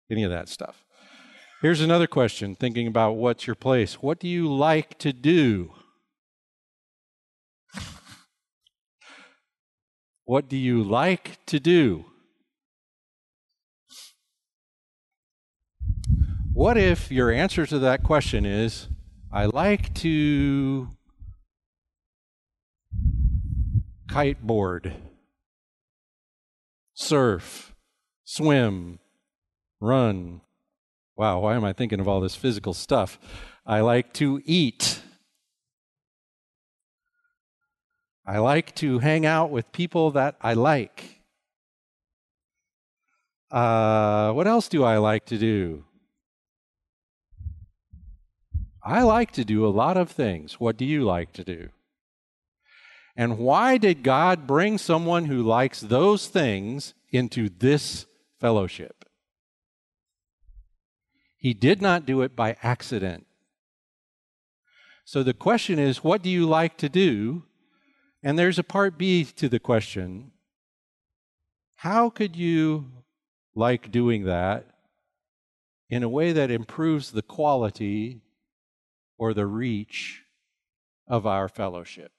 any 0.10 0.24
of 0.24 0.32
that 0.32 0.50
stuff. 0.50 0.86
Here's 1.62 1.82
another 1.82 2.08
question 2.08 2.56
thinking 2.56 2.88
about 2.88 3.14
what's 3.14 3.48
your 3.48 3.56
place. 3.56 3.96
What 3.96 4.20
do 4.20 4.28
you 4.28 4.54
like 4.54 5.00
to 5.00 5.12
do? 5.12 5.74
What 10.26 10.50
do 10.50 10.58
you 10.58 10.84
like 10.84 11.38
to 11.46 11.60
do? 11.60 12.06
What 16.52 16.78
if 16.78 17.12
your 17.12 17.32
answer 17.32 17.68
to 17.68 17.78
that 17.80 18.02
question 18.02 18.44
is, 18.44 18.88
I 19.32 19.46
like 19.46 19.94
to 19.96 20.90
kiteboard, 24.08 24.94
surf, 26.96 27.76
swim, 28.24 28.98
run. 29.80 30.42
Wow, 31.16 31.42
why 31.42 31.56
am 31.56 31.64
I 31.64 31.74
thinking 31.74 32.00
of 32.00 32.08
all 32.08 32.20
this 32.20 32.36
physical 32.36 32.74
stuff? 32.74 33.20
I 33.66 33.82
like 33.82 34.12
to 34.14 34.42
eat. 34.46 35.02
I 38.28 38.40
like 38.40 38.74
to 38.76 39.00
hang 39.00 39.26
out 39.26 39.52
with 39.52 39.72
people 39.72 40.12
that 40.12 40.36
I 40.42 40.54
like. 40.54 41.22
Uh, 43.52 44.32
what 44.34 44.48
else 44.48 44.68
do 44.68 44.84
I 44.84 44.98
like 44.98 45.26
to 45.28 45.38
do? 45.38 45.84
I 48.84 49.04
like 49.04 49.32
to 49.32 49.46
do 49.46 49.66
a 49.66 49.70
lot 49.70 49.98
of 49.98 50.10
things. 50.10 50.60
What 50.60 50.78
do 50.78 50.86
you 50.86 51.04
like 51.04 51.34
to 51.34 51.44
do? 51.44 51.70
And 53.16 53.38
why 53.38 53.78
did 53.78 54.04
God 54.04 54.46
bring 54.46 54.78
someone 54.78 55.26
who 55.26 55.42
likes 55.42 55.80
those 55.80 56.28
things 56.28 56.94
into 57.12 57.50
this 57.50 58.06
fellowship? 58.40 59.06
He 61.38 61.54
did 61.54 61.82
not 61.82 62.06
do 62.06 62.22
it 62.22 62.36
by 62.36 62.58
accident. 62.62 63.26
So 65.06 65.22
the 65.22 65.34
question 65.34 65.78
is, 65.78 66.04
what 66.04 66.24
do 66.24 66.30
you 66.30 66.48
like 66.48 66.78
to 66.78 66.90
do? 66.90 67.44
And 68.26 68.40
there's 68.40 68.58
a 68.58 68.64
part 68.64 68.98
B 68.98 69.24
to 69.24 69.48
the 69.48 69.60
question 69.60 70.32
How 71.76 72.10
could 72.10 72.36
you 72.36 72.88
like 73.54 73.92
doing 73.92 74.26
that 74.26 74.66
in 75.92 76.02
a 76.02 76.10
way 76.10 76.34
that 76.34 76.50
improves 76.50 77.12
the 77.12 77.22
quality 77.22 78.22
or 79.20 79.36
the 79.36 79.46
reach 79.46 80.24
of 81.08 81.28
our 81.28 81.48
fellowship? 81.48 82.12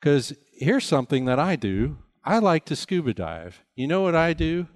Because 0.00 0.32
here's 0.54 0.86
something 0.86 1.26
that 1.26 1.38
I 1.38 1.56
do 1.56 1.98
I 2.24 2.38
like 2.38 2.64
to 2.64 2.74
scuba 2.74 3.12
dive. 3.12 3.62
You 3.74 3.86
know 3.86 4.00
what 4.00 4.14
I 4.14 4.32
do? 4.32 4.66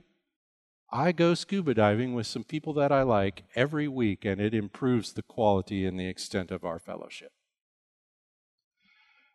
I 0.92 1.12
go 1.12 1.32
scuba 1.32 1.72
diving 1.72 2.14
with 2.14 2.26
some 2.26 2.44
people 2.44 2.74
that 2.74 2.92
I 2.92 3.04
like 3.04 3.44
every 3.54 3.88
week, 3.88 4.26
and 4.26 4.38
it 4.38 4.52
improves 4.52 5.14
the 5.14 5.22
quality 5.22 5.86
and 5.86 5.98
the 5.98 6.08
extent 6.08 6.50
of 6.50 6.62
our 6.62 6.78
fellowship. 6.78 7.32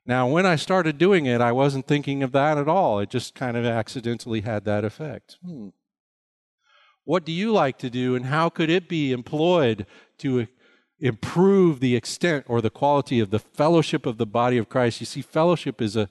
Now, 0.05 0.27
when 0.27 0.45
I 0.45 0.55
started 0.55 0.97
doing 0.97 1.25
it, 1.25 1.41
I 1.41 1.51
wasn't 1.51 1.87
thinking 1.87 2.21
of 2.21 2.31
that 2.33 2.57
at 2.57 2.67
all. 2.67 2.99
It 2.99 3.09
just 3.09 3.33
kind 3.33 3.57
of 3.57 3.65
accidentally 3.65 4.41
had 4.41 4.63
that 4.65 4.85
effect. 4.85 5.37
Hmm. 5.43 5.69
What 7.05 7.25
do 7.25 7.31
you 7.31 7.51
like 7.51 7.77
to 7.79 7.89
do, 7.89 8.15
and 8.15 8.25
how 8.25 8.49
could 8.49 8.69
it 8.69 8.89
be 8.89 9.11
employed 9.11 9.85
to 10.19 10.47
improve 10.99 11.79
the 11.79 11.95
extent 11.95 12.45
or 12.47 12.61
the 12.61 12.69
quality 12.69 13.19
of 13.19 13.29
the 13.29 13.39
fellowship 13.39 14.05
of 14.05 14.17
the 14.17 14.25
body 14.25 14.57
of 14.57 14.69
Christ? 14.69 14.99
You 14.99 15.05
see, 15.05 15.21
fellowship 15.21 15.81
is 15.81 15.95
a 15.95 16.09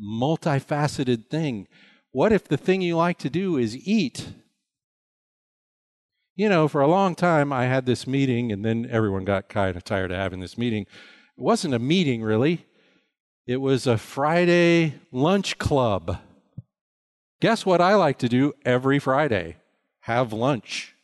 multifaceted 0.00 1.28
thing. 1.28 1.66
What 2.12 2.32
if 2.32 2.44
the 2.44 2.56
thing 2.56 2.82
you 2.82 2.96
like 2.96 3.18
to 3.18 3.30
do 3.30 3.56
is 3.56 3.76
eat? 3.76 4.28
You 6.34 6.48
know, 6.48 6.66
for 6.66 6.80
a 6.80 6.86
long 6.86 7.14
time, 7.14 7.52
I 7.52 7.66
had 7.66 7.84
this 7.86 8.06
meeting, 8.06 8.52
and 8.52 8.64
then 8.64 8.86
everyone 8.90 9.24
got 9.24 9.48
kind 9.48 9.76
of 9.76 9.84
tired 9.84 10.10
of 10.10 10.18
having 10.18 10.40
this 10.40 10.56
meeting. 10.56 10.82
It 10.82 11.42
wasn't 11.42 11.74
a 11.74 11.78
meeting, 11.78 12.22
really. 12.22 12.66
It 13.46 13.56
was 13.56 13.88
a 13.88 13.98
Friday 13.98 14.94
lunch 15.10 15.58
club. 15.58 16.18
Guess 17.40 17.66
what 17.66 17.80
I 17.80 17.96
like 17.96 18.18
to 18.18 18.28
do 18.28 18.52
every 18.64 19.00
Friday? 19.00 19.56
Have 20.02 20.32
lunch. 20.32 20.94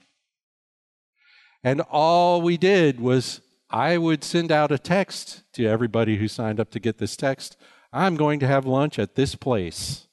And 1.65 1.81
all 1.81 2.41
we 2.41 2.57
did 2.57 3.01
was 3.01 3.41
I 3.71 3.99
would 3.99 4.23
send 4.23 4.53
out 4.53 4.71
a 4.71 4.79
text 4.79 5.43
to 5.55 5.67
everybody 5.67 6.17
who 6.19 6.29
signed 6.29 6.61
up 6.61 6.71
to 6.71 6.81
get 6.81 6.99
this 6.99 7.17
text. 7.17 7.57
I'm 7.93 8.15
going 8.15 8.39
to 8.39 8.47
have 8.47 8.65
lunch 8.65 9.01
at 9.01 9.17
this 9.17 9.35
place. 9.35 10.07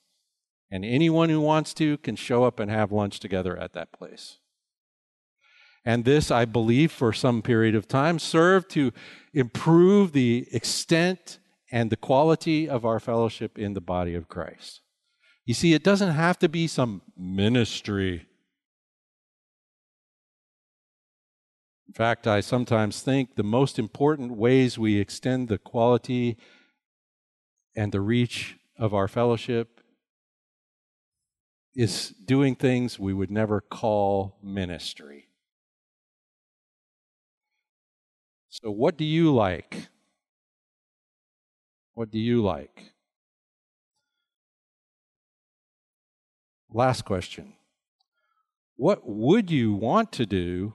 And 0.71 0.83
anyone 0.83 1.29
who 1.29 1.39
wants 1.39 1.75
to 1.75 1.97
can 1.99 2.15
show 2.15 2.43
up 2.43 2.59
and 2.59 2.71
have 2.71 2.91
lunch 2.91 3.19
together 3.19 3.55
at 3.55 3.73
that 3.73 3.91
place. 3.91 4.39
And 5.85 6.03
this, 6.03 6.31
I 6.31 6.45
believe, 6.45 6.91
for 6.91 7.13
some 7.13 7.43
period 7.43 7.75
of 7.75 7.87
time, 7.87 8.17
served 8.17 8.71
to 8.71 8.91
improve 9.31 10.11
the 10.11 10.47
extent 10.51 11.37
and 11.71 11.89
the 11.89 11.97
quality 11.97 12.69
of 12.69 12.85
our 12.85 12.99
fellowship 12.99 13.57
in 13.57 13.73
the 13.73 13.81
body 13.81 14.13
of 14.13 14.27
Christ. 14.27 14.81
You 15.45 15.53
see, 15.53 15.73
it 15.73 15.83
doesn't 15.83 16.11
have 16.11 16.39
to 16.39 16.49
be 16.49 16.67
some 16.67 17.01
ministry. 17.17 18.27
In 21.87 21.93
fact, 21.93 22.27
I 22.27 22.41
sometimes 22.41 23.01
think 23.01 23.35
the 23.35 23.43
most 23.43 23.77
important 23.77 24.31
ways 24.31 24.77
we 24.77 24.99
extend 24.99 25.47
the 25.47 25.57
quality 25.57 26.37
and 27.75 27.91
the 27.91 28.01
reach 28.01 28.57
of 28.77 28.93
our 28.93 29.07
fellowship 29.07 29.81
is 31.75 32.09
doing 32.25 32.55
things 32.55 32.97
we 32.97 33.13
would 33.13 33.29
never 33.29 33.61
call 33.61 34.37
ministry. 34.41 35.27
So, 38.49 38.71
what 38.71 38.97
do 38.97 39.03
you 39.03 39.33
like? 39.33 39.89
What 41.95 42.11
do 42.11 42.19
you 42.19 42.43
like? 42.43 42.91
Last 46.71 47.05
question. 47.05 47.53
What 48.75 49.07
would 49.07 49.49
you 49.49 49.73
want 49.73 50.11
to 50.13 50.25
do 50.25 50.73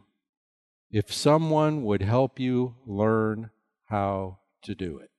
if 0.90 1.12
someone 1.12 1.84
would 1.84 2.00
help 2.00 2.40
you 2.40 2.74
learn 2.86 3.50
how 3.84 4.38
to 4.62 4.74
do 4.74 4.98
it? 4.98 5.10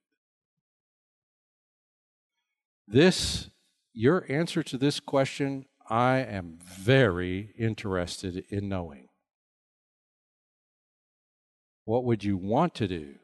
This, 2.88 3.52
your 3.93 4.26
answer 4.28 4.64
to 4.64 4.78
this 4.80 4.99
question, 4.99 5.66
I 5.88 6.18
am 6.18 6.58
very 6.64 7.54
interested 7.60 8.43
in 8.49 8.68
knowing. 8.68 9.08
What 11.86 12.06
would 12.06 12.24
you 12.24 12.38
want 12.38 12.74
to 12.76 12.88
do? 12.88 13.20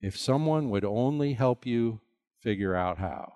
If 0.00 0.16
someone 0.16 0.70
would 0.70 0.84
only 0.84 1.34
help 1.34 1.66
you 1.66 2.00
figure 2.40 2.74
out 2.74 2.98
how. 2.98 3.34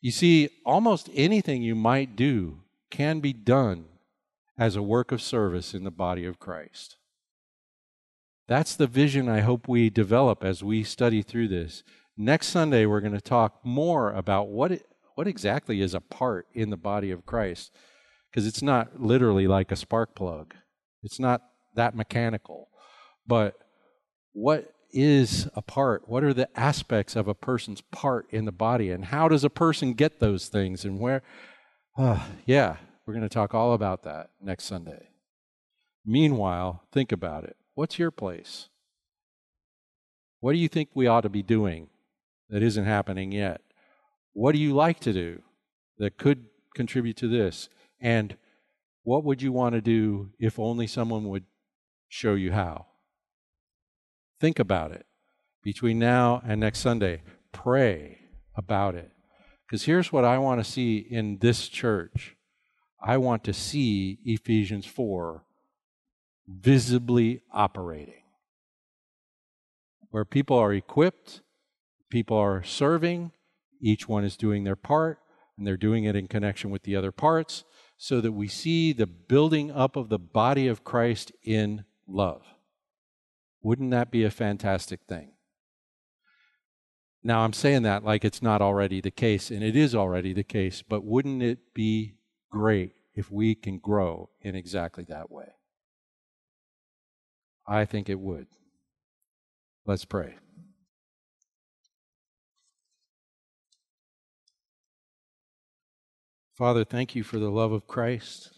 You 0.00 0.10
see, 0.10 0.50
almost 0.64 1.08
anything 1.14 1.62
you 1.62 1.74
might 1.74 2.16
do 2.16 2.60
can 2.90 3.20
be 3.20 3.32
done 3.32 3.86
as 4.58 4.76
a 4.76 4.82
work 4.82 5.12
of 5.12 5.22
service 5.22 5.74
in 5.74 5.84
the 5.84 5.90
body 5.90 6.24
of 6.24 6.38
Christ. 6.38 6.96
That's 8.48 8.76
the 8.76 8.86
vision 8.86 9.28
I 9.28 9.40
hope 9.40 9.66
we 9.66 9.90
develop 9.90 10.44
as 10.44 10.62
we 10.62 10.84
study 10.84 11.22
through 11.22 11.48
this. 11.48 11.82
Next 12.16 12.46
Sunday, 12.48 12.86
we're 12.86 13.00
going 13.00 13.12
to 13.12 13.20
talk 13.20 13.58
more 13.64 14.12
about 14.12 14.48
what, 14.48 14.72
it, 14.72 14.86
what 15.16 15.26
exactly 15.26 15.80
is 15.80 15.94
a 15.94 16.00
part 16.00 16.46
in 16.54 16.70
the 16.70 16.76
body 16.76 17.10
of 17.10 17.26
Christ, 17.26 17.72
because 18.30 18.46
it's 18.46 18.62
not 18.62 19.00
literally 19.00 19.46
like 19.46 19.72
a 19.72 19.76
spark 19.76 20.14
plug. 20.14 20.54
It's 21.02 21.18
not 21.18 21.42
that 21.74 21.96
mechanical. 21.96 22.68
But 23.26 23.56
what 24.36 24.70
is 24.92 25.48
a 25.54 25.62
part? 25.62 26.06
What 26.06 26.22
are 26.22 26.34
the 26.34 26.48
aspects 26.60 27.16
of 27.16 27.26
a 27.26 27.34
person's 27.34 27.80
part 27.80 28.26
in 28.30 28.44
the 28.44 28.52
body? 28.52 28.90
And 28.90 29.06
how 29.06 29.28
does 29.28 29.44
a 29.44 29.50
person 29.50 29.94
get 29.94 30.20
those 30.20 30.48
things? 30.48 30.84
And 30.84 31.00
where? 31.00 31.22
Uh, 31.96 32.22
yeah, 32.44 32.76
we're 33.06 33.14
going 33.14 33.26
to 33.26 33.32
talk 33.32 33.54
all 33.54 33.72
about 33.72 34.02
that 34.02 34.28
next 34.42 34.64
Sunday. 34.64 35.08
Meanwhile, 36.04 36.82
think 36.92 37.12
about 37.12 37.44
it. 37.44 37.56
What's 37.74 37.98
your 37.98 38.10
place? 38.10 38.68
What 40.40 40.52
do 40.52 40.58
you 40.58 40.68
think 40.68 40.90
we 40.92 41.06
ought 41.06 41.22
to 41.22 41.30
be 41.30 41.42
doing 41.42 41.88
that 42.50 42.62
isn't 42.62 42.84
happening 42.84 43.32
yet? 43.32 43.62
What 44.34 44.52
do 44.52 44.58
you 44.58 44.74
like 44.74 45.00
to 45.00 45.14
do 45.14 45.40
that 45.96 46.18
could 46.18 46.44
contribute 46.74 47.16
to 47.16 47.28
this? 47.28 47.70
And 48.02 48.36
what 49.02 49.24
would 49.24 49.40
you 49.40 49.52
want 49.52 49.76
to 49.76 49.80
do 49.80 50.28
if 50.38 50.58
only 50.58 50.86
someone 50.86 51.30
would 51.30 51.44
show 52.10 52.34
you 52.34 52.52
how? 52.52 52.84
Think 54.40 54.58
about 54.58 54.92
it. 54.92 55.06
Between 55.62 55.98
now 55.98 56.42
and 56.46 56.60
next 56.60 56.80
Sunday, 56.80 57.22
pray 57.52 58.18
about 58.54 58.94
it. 58.94 59.10
Because 59.66 59.84
here's 59.84 60.12
what 60.12 60.24
I 60.24 60.38
want 60.38 60.64
to 60.64 60.70
see 60.70 60.98
in 60.98 61.38
this 61.38 61.68
church 61.68 62.36
I 63.02 63.18
want 63.18 63.44
to 63.44 63.52
see 63.52 64.18
Ephesians 64.24 64.86
4 64.86 65.44
visibly 66.48 67.42
operating, 67.52 68.22
where 70.10 70.24
people 70.24 70.56
are 70.56 70.72
equipped, 70.72 71.42
people 72.10 72.36
are 72.36 72.62
serving, 72.62 73.32
each 73.80 74.08
one 74.08 74.24
is 74.24 74.36
doing 74.36 74.64
their 74.64 74.76
part, 74.76 75.18
and 75.58 75.66
they're 75.66 75.76
doing 75.76 76.04
it 76.04 76.16
in 76.16 76.26
connection 76.26 76.70
with 76.70 76.84
the 76.84 76.96
other 76.96 77.12
parts, 77.12 77.64
so 77.96 78.20
that 78.20 78.32
we 78.32 78.48
see 78.48 78.92
the 78.92 79.06
building 79.06 79.70
up 79.70 79.96
of 79.96 80.08
the 80.08 80.18
body 80.18 80.66
of 80.68 80.84
Christ 80.84 81.32
in 81.42 81.84
love. 82.06 82.42
Wouldn't 83.62 83.90
that 83.90 84.10
be 84.10 84.24
a 84.24 84.30
fantastic 84.30 85.00
thing? 85.08 85.32
Now, 87.22 87.40
I'm 87.40 87.52
saying 87.52 87.82
that 87.82 88.04
like 88.04 88.24
it's 88.24 88.42
not 88.42 88.62
already 88.62 89.00
the 89.00 89.10
case, 89.10 89.50
and 89.50 89.62
it 89.62 89.74
is 89.74 89.94
already 89.94 90.32
the 90.32 90.44
case, 90.44 90.82
but 90.82 91.04
wouldn't 91.04 91.42
it 91.42 91.74
be 91.74 92.14
great 92.52 92.92
if 93.14 93.30
we 93.32 93.54
can 93.54 93.78
grow 93.78 94.30
in 94.40 94.54
exactly 94.54 95.04
that 95.08 95.30
way? 95.30 95.48
I 97.66 97.84
think 97.84 98.08
it 98.08 98.20
would. 98.20 98.46
Let's 99.84 100.04
pray. 100.04 100.36
Father, 106.56 106.84
thank 106.84 107.14
you 107.14 107.22
for 107.22 107.38
the 107.38 107.50
love 107.50 107.72
of 107.72 107.86
Christ. 107.86 108.50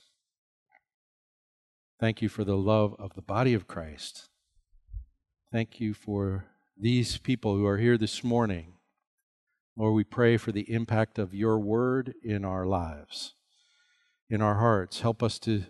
Thank 1.98 2.22
you 2.22 2.28
for 2.28 2.44
the 2.44 2.56
love 2.56 2.94
of 2.98 3.14
the 3.14 3.22
body 3.22 3.54
of 3.54 3.66
Christ. 3.66 4.28
Thank 5.50 5.80
you 5.80 5.94
for 5.94 6.44
these 6.78 7.16
people 7.16 7.56
who 7.56 7.64
are 7.64 7.78
here 7.78 7.96
this 7.96 8.22
morning. 8.22 8.74
Lord, 9.78 9.94
we 9.94 10.04
pray 10.04 10.36
for 10.36 10.52
the 10.52 10.70
impact 10.70 11.18
of 11.18 11.32
your 11.32 11.58
word 11.58 12.12
in 12.22 12.44
our 12.44 12.66
lives, 12.66 13.34
in 14.28 14.42
our 14.42 14.56
hearts. 14.56 15.00
Help 15.00 15.22
us 15.22 15.38
to 15.40 15.64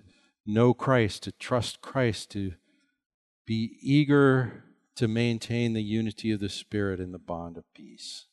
know 0.45 0.75
Christ, 0.75 1.23
to 1.23 1.33
trust 1.33 1.81
Christ, 1.81 2.33
to 2.33 2.55
be 3.47 3.77
eager 3.81 4.65
to 4.97 5.07
maintain 5.07 5.75
the 5.75 5.83
unity 5.83 6.33
of 6.33 6.41
the 6.41 6.49
Spirit 6.49 6.99
in 6.99 7.13
the 7.13 7.19
bond 7.21 7.57
of 7.57 7.73
peace. 7.73 8.27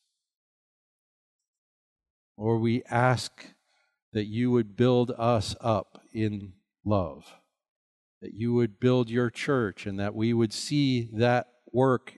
Or 2.36 2.58
we 2.58 2.82
ask 2.90 3.54
that 4.12 4.26
you 4.26 4.50
would 4.50 4.76
build 4.76 5.12
us 5.16 5.54
up 5.60 6.02
in 6.12 6.54
love 6.84 7.34
that 8.22 8.34
you 8.34 8.54
would 8.54 8.80
build 8.80 9.10
your 9.10 9.30
church 9.30 9.86
and 9.86 9.98
that 10.00 10.14
we 10.14 10.32
would 10.32 10.52
see 10.52 11.08
that 11.12 11.46
work 11.72 12.14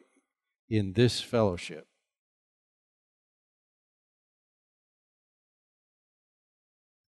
in 0.69 0.93
this 0.93 1.21
fellowship. 1.21 1.87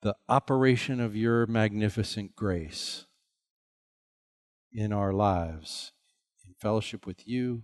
The 0.02 0.16
operation 0.30 1.00
of 1.00 1.16
your 1.16 1.48
magnificent 1.48 2.36
grace 2.36 3.06
in 4.72 4.94
our 4.94 5.12
lives, 5.12 5.94
in 6.46 6.54
fellowship 6.62 7.08
with 7.08 7.28
you, 7.28 7.64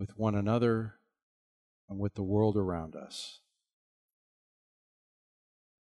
with 0.00 0.16
one 0.16 0.34
another, 0.34 0.94
and 1.88 1.98
with 1.98 2.14
the 2.14 2.22
world 2.22 2.56
around 2.56 2.96
us. 2.96 3.40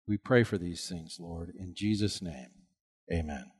We 0.08 0.16
pray 0.16 0.42
for 0.42 0.58
these 0.58 0.88
things, 0.88 1.18
Lord, 1.20 1.52
in 1.58 1.74
Jesus' 1.74 2.22
name. 2.22 2.50
Amen. 3.12 3.55